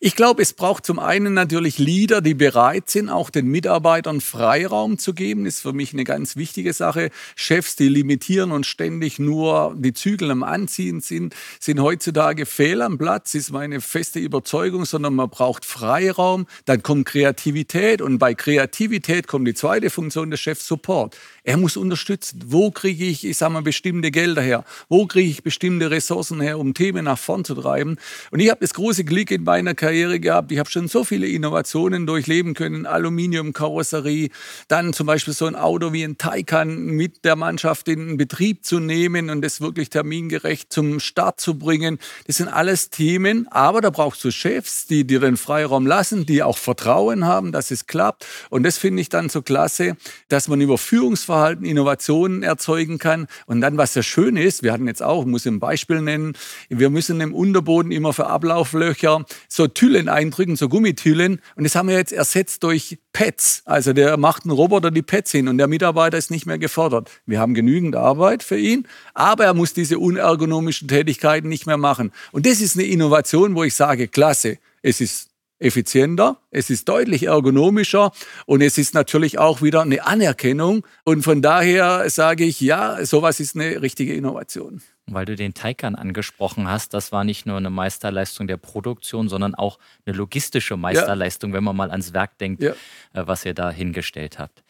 Ich 0.00 0.14
glaube, 0.16 0.42
es 0.42 0.52
braucht 0.52 0.86
zum 0.86 0.98
einen 0.98 1.34
natürlich 1.34 1.78
Leader, 1.78 2.20
die 2.20 2.34
bereit 2.34 2.90
sind, 2.90 3.08
auch 3.08 3.30
den 3.30 3.46
Mitarbeitern 3.46 4.20
Freiraum 4.20 4.98
zu 4.98 5.14
geben. 5.14 5.44
Das 5.44 5.56
ist 5.56 5.60
für 5.60 5.72
mich 5.72 5.92
eine 5.92 6.04
ganz 6.04 6.36
wichtige 6.36 6.72
Sache. 6.72 7.10
Chefs, 7.34 7.76
die 7.76 7.88
limitieren 7.88 8.52
und 8.52 8.66
ständig 8.66 9.18
nur 9.18 9.74
die 9.76 9.92
Zügel 9.92 10.30
am 10.30 10.42
Anziehen 10.42 11.00
sind, 11.00 11.34
sind 11.60 11.80
heutzutage 11.80 12.46
fehl 12.46 12.82
am 12.82 12.98
Platz, 12.98 13.34
ist 13.34 13.52
meine 13.52 13.80
feste 13.80 14.18
Überzeugung, 14.18 14.84
sondern 14.84 15.14
man 15.14 15.30
braucht 15.30 15.64
Freiraum. 15.64 16.46
Dann 16.64 16.82
kommt 16.82 17.06
Kreativität 17.06 18.02
und 18.02 18.18
bei 18.18 18.34
Kreativität 18.34 19.26
kommt 19.26 19.48
die 19.48 19.54
zweite 19.54 19.90
Funktion 19.90 20.30
des 20.30 20.40
Chefs 20.40 20.66
Support. 20.66 21.16
Er 21.46 21.58
muss 21.58 21.76
unterstützen. 21.76 22.42
Wo 22.46 22.72
kriege 22.72 23.04
ich, 23.04 23.24
ich 23.24 23.38
sage 23.38 23.52
mal, 23.52 23.62
bestimmte 23.62 24.10
Gelder 24.10 24.42
her? 24.42 24.64
Wo 24.88 25.06
kriege 25.06 25.30
ich 25.30 25.44
bestimmte 25.44 25.92
Ressourcen 25.92 26.40
her, 26.40 26.58
um 26.58 26.74
Themen 26.74 27.04
nach 27.04 27.20
vorn 27.20 27.44
zu 27.44 27.54
treiben? 27.54 27.98
Und 28.32 28.40
ich 28.40 28.50
habe 28.50 28.58
das 28.62 28.74
große 28.74 29.04
Glück 29.04 29.30
in 29.30 29.44
meiner 29.44 29.76
Karriere 29.76 30.18
gehabt. 30.18 30.50
Ich 30.50 30.58
habe 30.58 30.68
schon 30.68 30.88
so 30.88 31.04
viele 31.04 31.28
Innovationen 31.28 32.04
durchleben 32.04 32.54
können. 32.54 32.84
Aluminiumkarosserie, 32.84 34.30
dann 34.66 34.92
zum 34.92 35.06
Beispiel 35.06 35.34
so 35.34 35.46
ein 35.46 35.54
Auto 35.54 35.92
wie 35.92 36.02
ein 36.02 36.18
Taycan 36.18 36.86
mit 36.86 37.24
der 37.24 37.36
Mannschaft 37.36 37.86
in 37.86 38.16
Betrieb 38.16 38.64
zu 38.64 38.80
nehmen 38.80 39.30
und 39.30 39.40
das 39.40 39.60
wirklich 39.60 39.88
termingerecht 39.88 40.72
zum 40.72 40.98
Start 40.98 41.40
zu 41.40 41.56
bringen. 41.56 42.00
Das 42.26 42.38
sind 42.38 42.48
alles 42.48 42.90
Themen, 42.90 43.46
aber 43.52 43.80
da 43.80 43.90
brauchst 43.90 44.24
du 44.24 44.32
Chefs, 44.32 44.88
die 44.88 45.06
dir 45.06 45.20
den 45.20 45.36
Freiraum 45.36 45.86
lassen, 45.86 46.26
die 46.26 46.42
auch 46.42 46.58
Vertrauen 46.58 47.24
haben, 47.24 47.52
dass 47.52 47.70
es 47.70 47.86
klappt. 47.86 48.26
Und 48.50 48.64
das 48.64 48.78
finde 48.78 49.00
ich 49.00 49.10
dann 49.10 49.28
so 49.28 49.42
klasse, 49.42 49.96
dass 50.28 50.48
man 50.48 50.60
über 50.60 50.76
Führungsverhalten 50.76 51.35
Kaufverhalten 51.36 51.66
Innovationen 51.66 52.42
erzeugen 52.42 52.98
kann. 52.98 53.26
Und 53.46 53.60
dann, 53.60 53.76
was 53.76 53.92
sehr 53.92 54.02
schön 54.02 54.36
ist, 54.36 54.62
wir 54.62 54.72
hatten 54.72 54.86
jetzt 54.86 55.02
auch, 55.02 55.26
muss 55.26 55.46
ein 55.46 55.60
Beispiel 55.60 56.00
nennen, 56.00 56.32
wir 56.68 56.88
müssen 56.88 57.20
im 57.20 57.34
Unterboden 57.34 57.92
immer 57.92 58.12
für 58.12 58.26
Ablauflöcher 58.26 59.24
so 59.48 59.66
Tüllen 59.66 60.08
eindrücken, 60.08 60.56
so 60.56 60.68
Gummitüllen. 60.68 61.40
Und 61.54 61.64
das 61.64 61.74
haben 61.74 61.88
wir 61.88 61.96
jetzt 61.96 62.12
ersetzt 62.12 62.62
durch 62.62 62.98
Pets. 63.12 63.62
Also 63.66 63.92
der 63.92 64.16
macht 64.16 64.44
einen 64.44 64.52
Roboter 64.52 64.90
die 64.90 65.02
Pets 65.02 65.32
hin 65.32 65.48
und 65.48 65.58
der 65.58 65.68
Mitarbeiter 65.68 66.16
ist 66.16 66.30
nicht 66.30 66.46
mehr 66.46 66.58
gefordert. 66.58 67.10
Wir 67.26 67.38
haben 67.38 67.54
genügend 67.54 67.96
Arbeit 67.96 68.42
für 68.42 68.58
ihn, 68.58 68.86
aber 69.12 69.44
er 69.44 69.54
muss 69.54 69.74
diese 69.74 69.98
unergonomischen 69.98 70.88
Tätigkeiten 70.88 71.48
nicht 71.48 71.66
mehr 71.66 71.78
machen. 71.78 72.12
Und 72.32 72.46
das 72.46 72.60
ist 72.60 72.76
eine 72.76 72.86
Innovation, 72.86 73.54
wo 73.54 73.62
ich 73.62 73.74
sage, 73.74 74.08
klasse. 74.08 74.58
Es 74.82 75.00
ist 75.00 75.28
effizienter, 75.58 76.38
es 76.50 76.70
ist 76.70 76.88
deutlich 76.88 77.24
ergonomischer 77.24 78.12
und 78.44 78.60
es 78.60 78.78
ist 78.78 78.94
natürlich 78.94 79.38
auch 79.38 79.62
wieder 79.62 79.82
eine 79.82 80.04
Anerkennung. 80.06 80.86
Und 81.04 81.22
von 81.22 81.42
daher 81.42 82.08
sage 82.10 82.44
ich, 82.44 82.60
ja, 82.60 83.04
sowas 83.04 83.40
ist 83.40 83.54
eine 83.54 83.80
richtige 83.80 84.14
Innovation. 84.14 84.82
Weil 85.08 85.24
du 85.24 85.36
den 85.36 85.54
Taycan 85.54 85.94
angesprochen 85.94 86.68
hast, 86.68 86.92
das 86.92 87.12
war 87.12 87.24
nicht 87.24 87.46
nur 87.46 87.56
eine 87.56 87.70
Meisterleistung 87.70 88.48
der 88.48 88.56
Produktion, 88.56 89.28
sondern 89.28 89.54
auch 89.54 89.78
eine 90.04 90.16
logistische 90.16 90.76
Meisterleistung, 90.76 91.50
ja. 91.50 91.56
wenn 91.56 91.64
man 91.64 91.76
mal 91.76 91.90
ans 91.90 92.12
Werk 92.12 92.38
denkt, 92.38 92.62
ja. 92.62 92.72
Äh, 93.12 93.26
was 93.26 93.44
ihr 93.44 93.54
da 93.54 93.70
hingestellt 93.70 94.38
habt. 94.38 94.64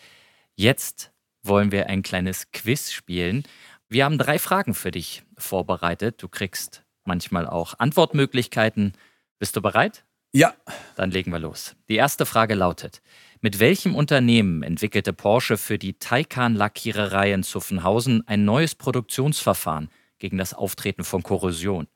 Jetzt 0.55 1.11
wollen 1.43 1.73
wir 1.73 1.89
ein 1.89 2.03
kleines 2.03 2.51
Quiz 2.53 2.93
spielen. 2.93 3.45
Wir 3.89 4.05
haben 4.05 4.19
drei 4.19 4.39
Fragen 4.39 4.75
für 4.75 4.91
dich 4.91 5.23
vorbereitet. 5.39 6.23
Du 6.23 6.29
kriegst 6.29 6.85
manchmal 7.05 7.47
auch 7.47 7.79
Antwortmöglichkeiten. 7.79 8.93
Bist 9.39 9.57
du 9.57 9.63
bereit? 9.63 10.06
Ja. 10.37 10.55
Dann 10.97 11.11
legen 11.11 11.33
wir 11.33 11.39
los. 11.39 11.77
Die 11.89 11.95
erste 11.97 12.27
Frage 12.27 12.55
lautet: 12.55 13.01
Mit 13.41 13.59
welchem 13.59 13.95
Unternehmen 13.95 14.63
entwickelte 14.63 15.15
Porsche 15.15 15.57
für 15.57 15.79
die 15.79 15.95
Taycan-Lackiererei 15.95 17.33
in 17.33 17.43
Zuffenhausen 17.43 18.23
ein 18.29 18.45
neues 18.45 18.75
Produktionsverfahren 18.75 19.89
gegen 20.19 20.37
das 20.37 20.53
Auftreten 20.53 21.05
von 21.05 21.23
Korrosion? 21.23 21.89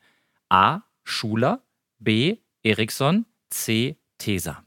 A. 0.48 0.80
Schuler, 1.04 1.62
B. 1.98 2.38
Ericsson, 2.62 3.26
C. 3.50 3.98
Tesa. 4.16 4.64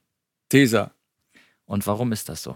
Tesa. 0.50 0.92
Und 1.66 1.88
warum 1.88 2.12
ist 2.12 2.30
das 2.30 2.44
so? 2.44 2.56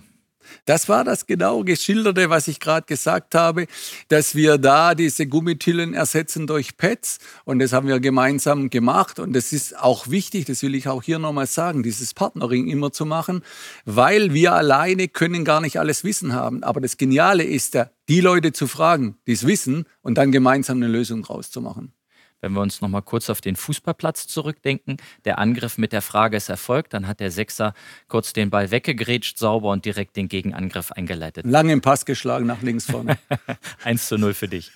Das 0.66 0.90
war 0.90 1.04
das 1.04 1.26
genau 1.26 1.64
geschilderte, 1.64 2.30
was 2.30 2.48
ich 2.48 2.60
gerade 2.60 2.86
gesagt 2.86 3.36
habe, 3.36 3.68
dass 4.10 4.36
wir 4.36 4.58
da 4.58 4.96
diese 4.96 5.28
Gummitillen 5.28 5.94
ersetzen 5.94 6.48
durch 6.48 6.78
Pads 6.78 7.20
und 7.46 7.60
das 7.60 7.74
haben 7.74 7.88
wir 7.88 8.00
gemeinsam 8.00 8.70
gemacht 8.70 9.20
und 9.20 9.34
das 9.34 9.54
ist 9.54 9.78
auch 9.78 10.10
wichtig, 10.10 10.46
das 10.46 10.62
will 10.64 10.76
ich 10.76 10.88
auch 10.88 11.04
hier 11.04 11.20
nochmal 11.20 11.48
sagen, 11.48 11.84
dieses 11.84 12.14
Partnering 12.14 12.68
immer 12.68 12.92
zu 12.92 13.06
machen, 13.06 13.44
weil 13.86 14.34
wir 14.34 14.54
alleine 14.54 15.08
können 15.08 15.46
gar 15.46 15.62
nicht 15.62 15.80
alles 15.80 16.04
Wissen 16.04 16.34
haben. 16.34 16.64
Aber 16.64 16.82
das 16.82 16.98
Geniale 16.98 17.44
ist 17.44 17.74
ja, 17.74 17.90
die 18.10 18.22
Leute 18.22 18.54
zu 18.54 18.68
fragen, 18.68 19.18
die 19.28 19.34
es 19.34 19.46
wissen 19.46 19.86
und 20.02 20.18
dann 20.18 20.32
gemeinsam 20.32 20.78
eine 20.78 20.88
Lösung 20.88 21.26
rauszumachen. 21.26 21.94
Wenn 22.42 22.54
wir 22.54 22.62
uns 22.62 22.82
noch 22.82 22.90
mal 22.90 23.02
kurz 23.02 23.30
auf 23.30 23.42
den 23.42 23.56
Fußballplatz 23.56 24.28
zurückdenken, 24.28 24.98
der 25.26 25.40
Angriff 25.40 25.78
mit 25.78 25.92
der 25.92 26.02
Frage 26.02 26.38
ist 26.38 26.50
erfolgt, 26.50 26.94
dann 26.94 27.08
hat 27.08 27.20
der 27.20 27.32
Sechser 27.32 27.74
kurz 28.08 28.34
den 28.34 28.50
Ball 28.50 28.70
weggegrätscht, 28.70 29.38
sauber 29.38 29.72
und 29.72 29.86
direkt 29.86 30.16
den 30.16 30.28
Gegenangriff 30.28 30.92
eingeleitet. 30.92 31.46
Lange 31.46 31.74
im 31.74 31.82
Pass 31.82 32.06
geschlagen 32.06 32.46
nach 32.46 32.62
links 32.62 32.86
vorne. 32.86 33.18
1 33.84 34.08
zu 34.08 34.18
0 34.18 34.34
für 34.34 34.48
dich. 34.48 34.72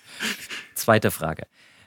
Zweite 0.74 1.12
Frage. 1.12 1.44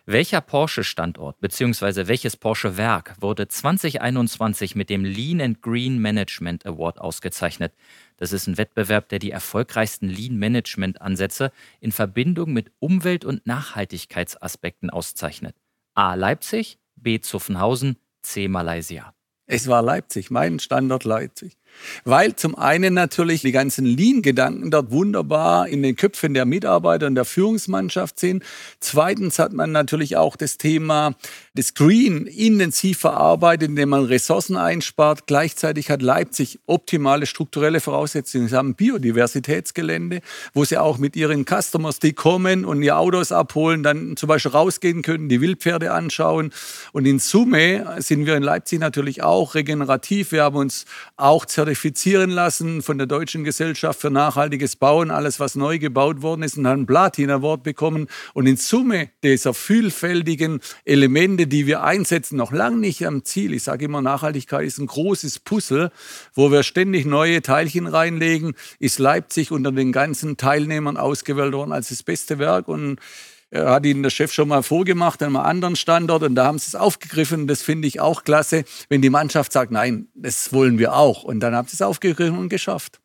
Welcher 0.06 0.42
Porsche-Standort 0.42 1.40
bzw. 1.40 2.08
welches 2.08 2.36
Porsche-Werk 2.36 3.14
wurde 3.20 3.48
2021 3.48 4.74
mit 4.74 4.90
dem 4.90 5.02
Lean 5.02 5.40
and 5.40 5.62
Green 5.62 5.98
Management 5.98 6.66
Award 6.66 7.00
ausgezeichnet? 7.00 7.72
Das 8.18 8.32
ist 8.32 8.46
ein 8.46 8.58
Wettbewerb, 8.58 9.08
der 9.08 9.18
die 9.18 9.30
erfolgreichsten 9.30 10.08
Lean-Management-Ansätze 10.10 11.52
in 11.80 11.90
Verbindung 11.90 12.52
mit 12.52 12.70
Umwelt- 12.80 13.24
und 13.24 13.46
Nachhaltigkeitsaspekten 13.46 14.90
auszeichnet. 14.90 15.56
A. 15.94 16.14
Leipzig, 16.14 16.78
B. 16.96 17.20
Zuffenhausen, 17.20 17.96
C. 18.22 18.48
Malaysia. 18.48 19.14
Es 19.46 19.68
war 19.68 19.82
Leipzig, 19.82 20.30
mein 20.30 20.58
Standort 20.58 21.04
Leipzig. 21.04 21.56
Weil 22.04 22.36
zum 22.36 22.56
einen 22.56 22.94
natürlich 22.94 23.42
die 23.42 23.52
ganzen 23.52 23.84
Lean-Gedanken 23.84 24.70
dort 24.70 24.90
wunderbar 24.90 25.68
in 25.68 25.82
den 25.82 25.96
Köpfen 25.96 26.34
der 26.34 26.44
Mitarbeiter 26.44 27.06
und 27.06 27.14
der 27.14 27.24
Führungsmannschaft 27.24 28.18
sind. 28.18 28.42
Zweitens 28.80 29.38
hat 29.38 29.52
man 29.52 29.72
natürlich 29.72 30.16
auch 30.16 30.36
das 30.36 30.58
Thema 30.58 31.14
des 31.56 31.74
Green 31.74 32.26
intensiv 32.26 32.98
verarbeitet, 32.98 33.68
indem 33.68 33.90
man 33.90 34.04
Ressourcen 34.04 34.56
einspart. 34.56 35.26
Gleichzeitig 35.26 35.90
hat 35.90 36.02
Leipzig 36.02 36.58
optimale 36.66 37.26
strukturelle 37.26 37.80
Voraussetzungen. 37.80 38.48
Sie 38.48 38.56
haben 38.56 38.70
ein 38.70 38.74
Biodiversitätsgelände, 38.74 40.20
wo 40.52 40.64
sie 40.64 40.78
auch 40.78 40.98
mit 40.98 41.16
ihren 41.16 41.44
Customers, 41.44 41.98
die 41.98 42.12
kommen 42.12 42.64
und 42.64 42.82
ihr 42.82 42.98
Autos 42.98 43.32
abholen, 43.32 43.82
dann 43.82 44.16
zum 44.16 44.28
Beispiel 44.28 44.52
rausgehen 44.52 45.02
können, 45.02 45.28
die 45.28 45.40
Wildpferde 45.40 45.92
anschauen. 45.92 46.52
Und 46.92 47.06
in 47.06 47.18
Summe 47.18 47.96
sind 47.98 48.26
wir 48.26 48.36
in 48.36 48.42
Leipzig 48.42 48.80
natürlich 48.80 49.22
auch 49.22 49.54
regenerativ. 49.54 50.32
Wir 50.32 50.42
haben 50.42 50.56
uns 50.56 50.86
auch 51.16 51.46
zertifizieren 51.64 52.28
lassen 52.28 52.82
von 52.82 52.98
der 52.98 53.06
Deutschen 53.06 53.42
Gesellschaft 53.42 53.98
für 53.98 54.10
nachhaltiges 54.10 54.76
Bauen, 54.76 55.10
alles 55.10 55.40
was 55.40 55.54
neu 55.54 55.78
gebaut 55.78 56.20
worden 56.20 56.42
ist, 56.42 56.58
und 56.58 56.66
haben 56.66 56.82
ein 56.82 56.86
Platin 56.86 57.30
Award 57.30 57.62
bekommen. 57.62 58.06
Und 58.34 58.46
in 58.46 58.58
Summe 58.58 59.08
dieser 59.22 59.54
vielfältigen 59.54 60.60
Elemente, 60.84 61.46
die 61.46 61.66
wir 61.66 61.82
einsetzen, 61.82 62.36
noch 62.36 62.52
lange 62.52 62.76
nicht 62.76 63.06
am 63.06 63.24
Ziel. 63.24 63.54
Ich 63.54 63.62
sage 63.62 63.86
immer, 63.86 64.02
Nachhaltigkeit 64.02 64.66
ist 64.66 64.78
ein 64.78 64.86
großes 64.86 65.38
Puzzle, 65.38 65.90
wo 66.34 66.52
wir 66.52 66.64
ständig 66.64 67.06
neue 67.06 67.40
Teilchen 67.40 67.86
reinlegen, 67.86 68.52
ist 68.78 68.98
Leipzig 68.98 69.50
unter 69.50 69.72
den 69.72 69.90
ganzen 69.90 70.36
Teilnehmern 70.36 70.98
ausgewählt 70.98 71.54
worden 71.54 71.72
als 71.72 71.88
das 71.88 72.02
beste 72.02 72.38
Werk. 72.38 72.68
Und 72.68 72.98
hat 73.54 73.86
ihnen 73.86 74.02
der 74.02 74.10
Chef 74.10 74.32
schon 74.32 74.48
mal 74.48 74.62
vorgemacht 74.62 75.22
an 75.22 75.28
einem 75.28 75.36
anderen 75.36 75.76
Standort 75.76 76.22
und 76.22 76.34
da 76.34 76.46
haben 76.46 76.58
sie 76.58 76.68
es 76.68 76.74
aufgegriffen. 76.74 77.46
Das 77.46 77.62
finde 77.62 77.88
ich 77.88 78.00
auch 78.00 78.24
klasse, 78.24 78.64
wenn 78.88 79.02
die 79.02 79.10
Mannschaft 79.10 79.52
sagt, 79.52 79.70
nein, 79.70 80.08
das 80.14 80.52
wollen 80.52 80.78
wir 80.78 80.94
auch. 80.94 81.22
Und 81.22 81.40
dann 81.40 81.54
haben 81.54 81.68
sie 81.68 81.74
es 81.74 81.82
aufgegriffen 81.82 82.38
und 82.38 82.48
geschafft. 82.48 83.00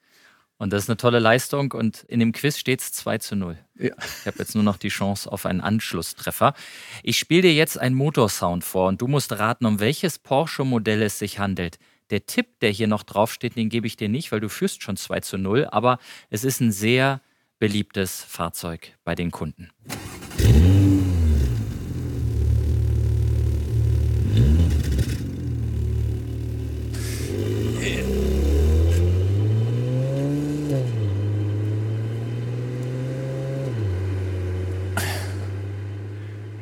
Und 0.58 0.74
das 0.74 0.84
ist 0.84 0.90
eine 0.90 0.98
tolle 0.98 1.20
Leistung 1.20 1.72
und 1.72 2.04
in 2.10 2.20
dem 2.20 2.34
Quiz 2.34 2.58
steht 2.58 2.82
es 2.82 2.92
2 2.92 3.20
zu 3.20 3.36
0. 3.38 3.58
Ja. 3.76 3.94
Ich 4.20 4.28
habe 4.28 4.40
jetzt 4.40 4.56
nur 4.56 4.64
noch 4.64 4.76
die 4.76 4.90
Chance 4.90 5.32
auf 5.32 5.46
einen 5.46 5.62
Anschlusstreffer. 5.62 6.54
Ich 7.02 7.18
spiele 7.18 7.44
dir 7.44 7.54
jetzt 7.54 7.80
einen 7.80 7.96
Motorsound 7.96 8.66
vor 8.66 8.90
und 8.90 9.02
du 9.02 9.08
musst 9.08 9.32
raten, 9.40 9.66
um 9.66 9.80
welches 9.80 10.20
Porsche-Modell 10.20 11.02
es 11.02 11.18
sich 11.18 11.40
handelt. 11.40 11.80
Der 12.10 12.26
Tipp, 12.26 12.60
der 12.60 12.72
hier 12.72 12.88
noch 12.88 13.04
draufsteht, 13.04 13.56
den 13.56 13.70
gebe 13.70 13.88
ich 13.88 13.96
dir 13.96 14.10
nicht, 14.10 14.34
weil 14.34 14.42
du 14.42 14.50
führst 14.50 14.84
schon 14.84 14.98
2 14.98 15.22
zu 15.22 15.38
0, 15.38 15.68
aber 15.72 15.98
es 16.30 16.44
ist 16.44 16.60
ein 16.60 16.74
sehr 16.74 17.22
beliebtes 17.60 18.22
Fahrzeug 18.24 18.98
bei 19.06 19.16
den 19.16 19.32
Kunden. 19.32 19.70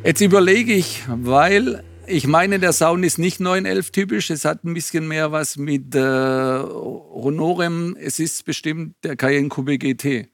Jetzt 0.07 0.21
überlege 0.21 0.73
ich, 0.73 1.03
weil 1.07 1.83
ich 2.07 2.25
meine, 2.25 2.59
der 2.59 2.71
Sound 2.71 3.05
ist 3.05 3.19
nicht 3.19 3.41
911 3.41 3.91
typisch. 3.91 4.29
Es 4.29 4.45
hat 4.45 4.63
ein 4.63 4.73
bisschen 4.73 5.05
mehr 5.07 5.33
was 5.33 5.57
mit 5.57 5.93
äh, 5.95 5.99
Honorem. 5.99 7.97
Es 7.99 8.17
ist 8.17 8.45
bestimmt 8.45 8.95
der 9.03 9.17
Cayenne 9.17 9.49
Coupe 9.49 9.77
GT. 9.77 10.29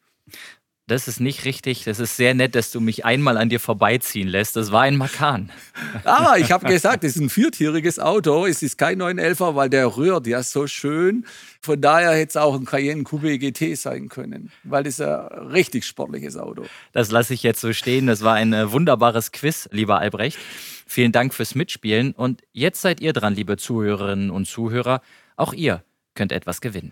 Das 0.87 1.07
ist 1.07 1.21
nicht 1.21 1.45
richtig. 1.45 1.85
Das 1.85 1.99
ist 1.99 2.17
sehr 2.17 2.33
nett, 2.33 2.55
dass 2.55 2.71
du 2.71 2.81
mich 2.81 3.05
einmal 3.05 3.37
an 3.37 3.47
dir 3.47 3.61
vorbeiziehen 3.61 4.27
lässt. 4.27 4.57
Das 4.57 4.73
war 4.73 4.81
ein 4.81 4.97
Makan. 4.97 5.51
Ah, 6.05 6.35
ich 6.37 6.51
habe 6.51 6.65
gesagt, 6.65 7.03
es 7.03 7.15
ist 7.15 7.21
ein 7.21 7.29
viertieriges 7.29 7.99
Auto. 7.99 8.45
Es 8.45 8.61
ist 8.61 8.77
kein 8.77 9.01
911er, 9.01 9.55
weil 9.55 9.69
der 9.69 9.95
rührt 9.95 10.27
ja 10.27 10.43
so 10.43 10.67
schön. 10.67 11.25
Von 11.61 11.81
daher 11.81 12.11
hätte 12.11 12.29
es 12.29 12.37
auch 12.37 12.55
ein 12.55 12.65
Cayenne 12.65 13.03
Coupe 13.03 13.37
GT 13.37 13.77
sein 13.77 14.09
können, 14.09 14.51
weil 14.63 14.83
das 14.83 14.95
ist 14.95 15.01
ein 15.01 15.49
richtig 15.49 15.85
sportliches 15.85 16.35
Auto. 16.35 16.65
Das 16.91 17.11
lasse 17.11 17.33
ich 17.33 17.43
jetzt 17.43 17.61
so 17.61 17.73
stehen. 17.73 18.07
Das 18.07 18.23
war 18.23 18.33
ein 18.33 18.53
äh, 18.53 18.71
wunderbares 18.71 19.31
Quiz, 19.31 19.69
lieber 19.71 19.99
Albrecht. 19.99 20.37
Vielen 20.87 21.11
Dank 21.11 21.33
fürs 21.33 21.55
Mitspielen. 21.55 22.11
Und 22.13 22.41
jetzt 22.51 22.81
seid 22.81 22.99
ihr 22.99 23.13
dran, 23.13 23.35
liebe 23.35 23.57
Zuhörerinnen 23.57 24.29
und 24.29 24.45
Zuhörer. 24.45 25.01
Auch 25.37 25.53
ihr 25.53 25.83
könnt 26.15 26.31
etwas 26.31 26.59
gewinnen. 26.59 26.91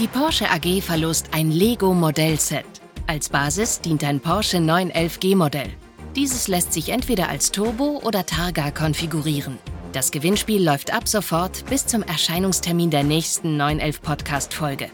Die 0.00 0.08
Porsche 0.08 0.50
AG 0.50 0.80
verlost 0.80 1.26
ein 1.32 1.50
Lego-Modellset. 1.50 2.64
Als 3.06 3.28
Basis 3.28 3.82
dient 3.82 4.02
ein 4.02 4.18
Porsche 4.18 4.56
911G 4.56 5.36
Modell. 5.36 5.68
Dieses 6.16 6.48
lässt 6.48 6.72
sich 6.72 6.88
entweder 6.88 7.28
als 7.28 7.52
Turbo 7.52 8.00
oder 8.02 8.24
Targa 8.24 8.70
konfigurieren. 8.70 9.58
Das 9.92 10.10
Gewinnspiel 10.10 10.64
läuft 10.64 10.90
ab 10.90 11.06
sofort 11.06 11.66
bis 11.66 11.84
zum 11.84 12.02
Erscheinungstermin 12.02 12.88
der 12.88 13.02
nächsten 13.02 13.58
911 13.58 14.00
Podcast-Folge. 14.00 14.90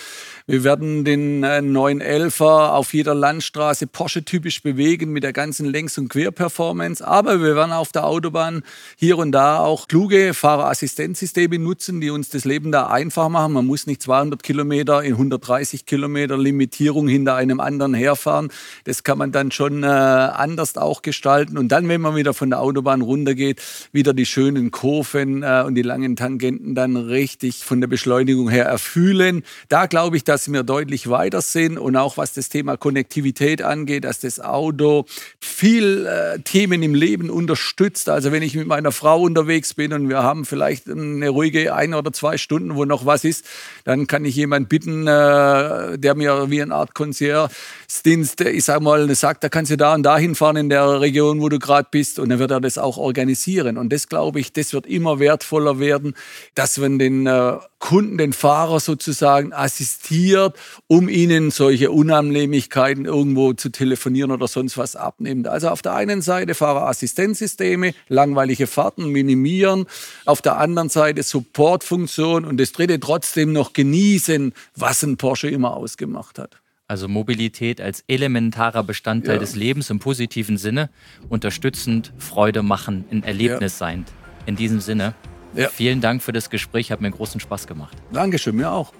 wir 0.47 0.64
werden 0.64 1.05
den 1.05 1.43
äh, 1.43 1.59
911er 1.59 2.71
auf 2.71 2.95
jeder 2.95 3.14
Landstraße 3.14 3.87
Porsche-typisch 3.87 4.62
bewegen 4.62 5.12
mit 5.12 5.23
der 5.23 5.33
ganzen 5.33 5.67
Längs- 5.67 5.99
und 5.99 6.09
Querperformance. 6.09 7.07
Aber 7.07 7.41
wir 7.41 7.55
werden 7.55 7.73
auf 7.73 7.93
der 7.93 8.05
Autobahn 8.05 8.62
hier 8.97 9.19
und 9.19 9.33
da 9.33 9.59
auch 9.59 9.88
kluge 9.88 10.35
Fahrerassistenzsysteme 10.35 11.59
nutzen, 11.59 12.01
die 12.01 12.11
uns 12.11 12.31
das 12.31 12.45
Leben 12.45 12.73
da 12.73 12.88
einfach 12.88 13.29
machen. 13.29 13.53
Man 13.53 13.67
muss 13.67 13.87
nicht 13.87 14.03
200 14.03 14.43
Kilometer 14.43 15.03
in 15.03 15.12
130 15.12 15.87
Kilometer 15.87 16.38
Limitierung 16.38 17.09
hinter 17.09 17.35
einem 17.35 17.61
anderen 17.61 17.95
herfahren. 17.95 18.49
Das 18.85 19.05
kann 19.05 19.19
man 19.19 19.33
dann 19.33 19.51
schon 19.51 19.83
äh, 19.83 19.87
anders 19.87 20.77
auch 20.77 21.03
gestalten. 21.03 21.59
Und 21.59 21.69
dann, 21.69 21.88
wenn 21.88 22.01
man 22.01 22.17
wieder 22.17 22.35
von 22.35 22.51
der 22.51 22.61
Autobahn 22.61 23.03
runtergeht, 23.03 23.61
wieder 23.93 24.14
die 24.14 24.27
schönen 24.27 24.71
Kurven 24.71 25.43
äh, 25.43 25.62
und 25.68 25.74
die 25.74 25.83
langen 25.83 26.16
Tangenten 26.16 26.74
dann 26.74 26.96
richtig 26.96 27.64
von 27.64 27.81
der 27.81 27.88
Beschleunigung 27.88 28.48
her 28.48 28.64
erfühlen. 28.64 29.44
Da 29.68 29.87
glaube 29.87 30.16
ich, 30.16 30.24
dass 30.24 30.50
wir 30.50 30.62
deutlich 30.62 31.11
weiter 31.11 31.42
sind 31.42 31.78
und 31.78 31.94
auch 31.94 32.16
was 32.16 32.33
das 32.33 32.48
Thema 32.48 32.76
Konnektivität 32.76 33.62
angeht, 33.62 34.04
dass 34.04 34.20
das 34.20 34.40
Auto 34.40 35.04
viel 35.38 36.07
äh, 36.07 36.40
Themen 36.40 36.83
im 36.83 36.94
Leben 36.94 37.31
unterstützt. 37.31 38.09
Also 38.09 38.33
wenn 38.33 38.42
ich 38.42 38.54
mit 38.54 38.66
meiner 38.66 38.92
Frau 38.92 39.20
unterwegs 39.20 39.74
bin 39.74 39.92
und 39.92 40.09
wir 40.09 40.22
haben 40.22 40.46
vielleicht 40.46 40.88
eine 40.88 41.28
ruhige 41.28 41.74
ein 41.74 41.92
oder 41.92 42.12
zwei 42.12 42.38
Stunden, 42.38 42.74
wo 42.74 42.87
noch 42.87 43.04
was 43.04 43.24
ist, 43.24 43.44
dann 43.85 44.07
kann 44.07 44.24
ich 44.24 44.35
jemanden 44.35 44.68
bitten, 44.68 45.07
äh, 45.07 45.98
der 45.98 46.14
mir 46.14 46.50
wie 46.50 46.62
eine 46.62 46.74
Art 46.74 46.94
Concierge-Dienst, 46.94 48.40
ich 48.40 48.64
sag 48.64 48.81
mal, 48.81 49.14
sagt, 49.14 49.44
da 49.44 49.50
kannst 49.50 49.70
du 49.70 49.76
da 49.76 49.94
und 49.94 50.02
da 50.02 50.16
hinfahren 50.16 50.57
in 50.57 50.68
der 50.70 51.00
Region, 51.00 51.40
wo 51.40 51.50
du 51.50 51.59
gerade 51.59 51.88
bist 51.90 52.18
und 52.18 52.31
dann 52.31 52.38
wird 52.38 52.50
er 52.50 52.61
das 52.61 52.78
auch 52.78 52.96
organisieren. 52.96 53.76
Und 53.76 53.92
das 53.92 54.09
glaube 54.09 54.40
ich, 54.40 54.52
das 54.52 54.72
wird 54.72 54.87
immer 54.87 55.18
wertvoller 55.18 55.58
wertvoller 55.59 55.79
werden, 55.79 56.14
dass 56.55 56.79
man 56.79 56.99
den 56.99 57.27
äh, 57.27 57.57
Kunden, 57.79 58.18
den 58.18 58.33
Fahrer 58.33 58.81
sozusagen 58.81 59.53
assistiert, 59.53 60.57
um 60.87 61.09
ihnen 61.09 61.51
solche 61.51 61.90
Unannehmlichkeiten 61.90 63.05
irgendwo 63.05 63.53
zu 63.53 63.71
telefonieren 63.71 64.31
oder 64.31 64.49
sonst 64.49 64.79
was 64.79 64.97
abnimmt. 64.97 65.47
Also 65.49 65.68
auf 65.68 65.83
der 65.83 65.94
einen 65.94 66.23
Seite 66.23 66.55
Fahrerassistenzsysteme, 66.55 67.94
langweilige 68.09 68.66
Fahrten 68.66 69.11
minimieren, 69.11 69.87
auf 70.25 70.42
der 70.42 70.59
anderen 70.59 70.88
Seite 70.88 71.23
Supportfunktion 71.23 72.44
und 72.44 72.59
das 72.59 72.73
dritte 72.73 72.99
trotzdem 73.01 73.53
noch 73.53 73.73
genießen, 73.73 74.53
was 74.77 75.03
ein 75.03 75.16
Porsche 75.16 75.49
immer 75.49 75.77
ausgemacht 75.77 76.38
hat. 76.38 76.61
Also 76.90 77.07
Mobilität 77.07 77.83
als 77.83 78.03
elementarer 78.09 78.83
Bestandteil 78.83 79.35
ja. 79.35 79.40
des 79.40 79.55
Lebens 79.55 79.90
im 79.90 79.99
positiven 79.99 80.57
Sinne, 80.57 80.88
unterstützend, 81.29 82.14
Freude 82.16 82.62
machen, 82.62 83.05
ein 83.11 83.23
Erlebnis 83.23 83.75
ja. 83.75 83.87
sein. 83.87 84.07
In 84.49 84.57
diesem 84.57 84.81
Sinne, 84.81 85.12
ja. 85.54 85.68
Vielen 85.68 86.00
Dank 86.00 86.22
für 86.22 86.32
das 86.32 86.50
Gespräch, 86.50 86.90
hat 86.90 87.00
mir 87.00 87.11
großen 87.11 87.40
Spaß 87.40 87.66
gemacht. 87.66 87.96
Dankeschön, 88.12 88.56
mir 88.56 88.70
auch. 88.70 88.92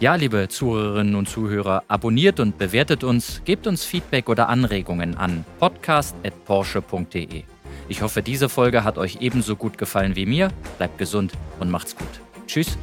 Ja, 0.00 0.14
liebe 0.14 0.48
Zuhörerinnen 0.48 1.16
und 1.16 1.28
Zuhörer, 1.28 1.82
abonniert 1.88 2.38
und 2.38 2.56
bewertet 2.56 3.02
uns, 3.02 3.42
gebt 3.44 3.66
uns 3.66 3.84
Feedback 3.84 4.28
oder 4.28 4.48
Anregungen 4.48 5.16
an 5.16 5.44
podcast.porsche.de. 5.58 7.42
Ich 7.88 8.02
hoffe, 8.02 8.22
diese 8.22 8.48
Folge 8.48 8.84
hat 8.84 8.96
euch 8.96 9.18
ebenso 9.20 9.56
gut 9.56 9.76
gefallen 9.76 10.14
wie 10.14 10.26
mir. 10.26 10.50
Bleibt 10.76 10.98
gesund 10.98 11.32
und 11.58 11.70
macht's 11.70 11.96
gut. 11.96 12.20
Tschüss. 12.46 12.78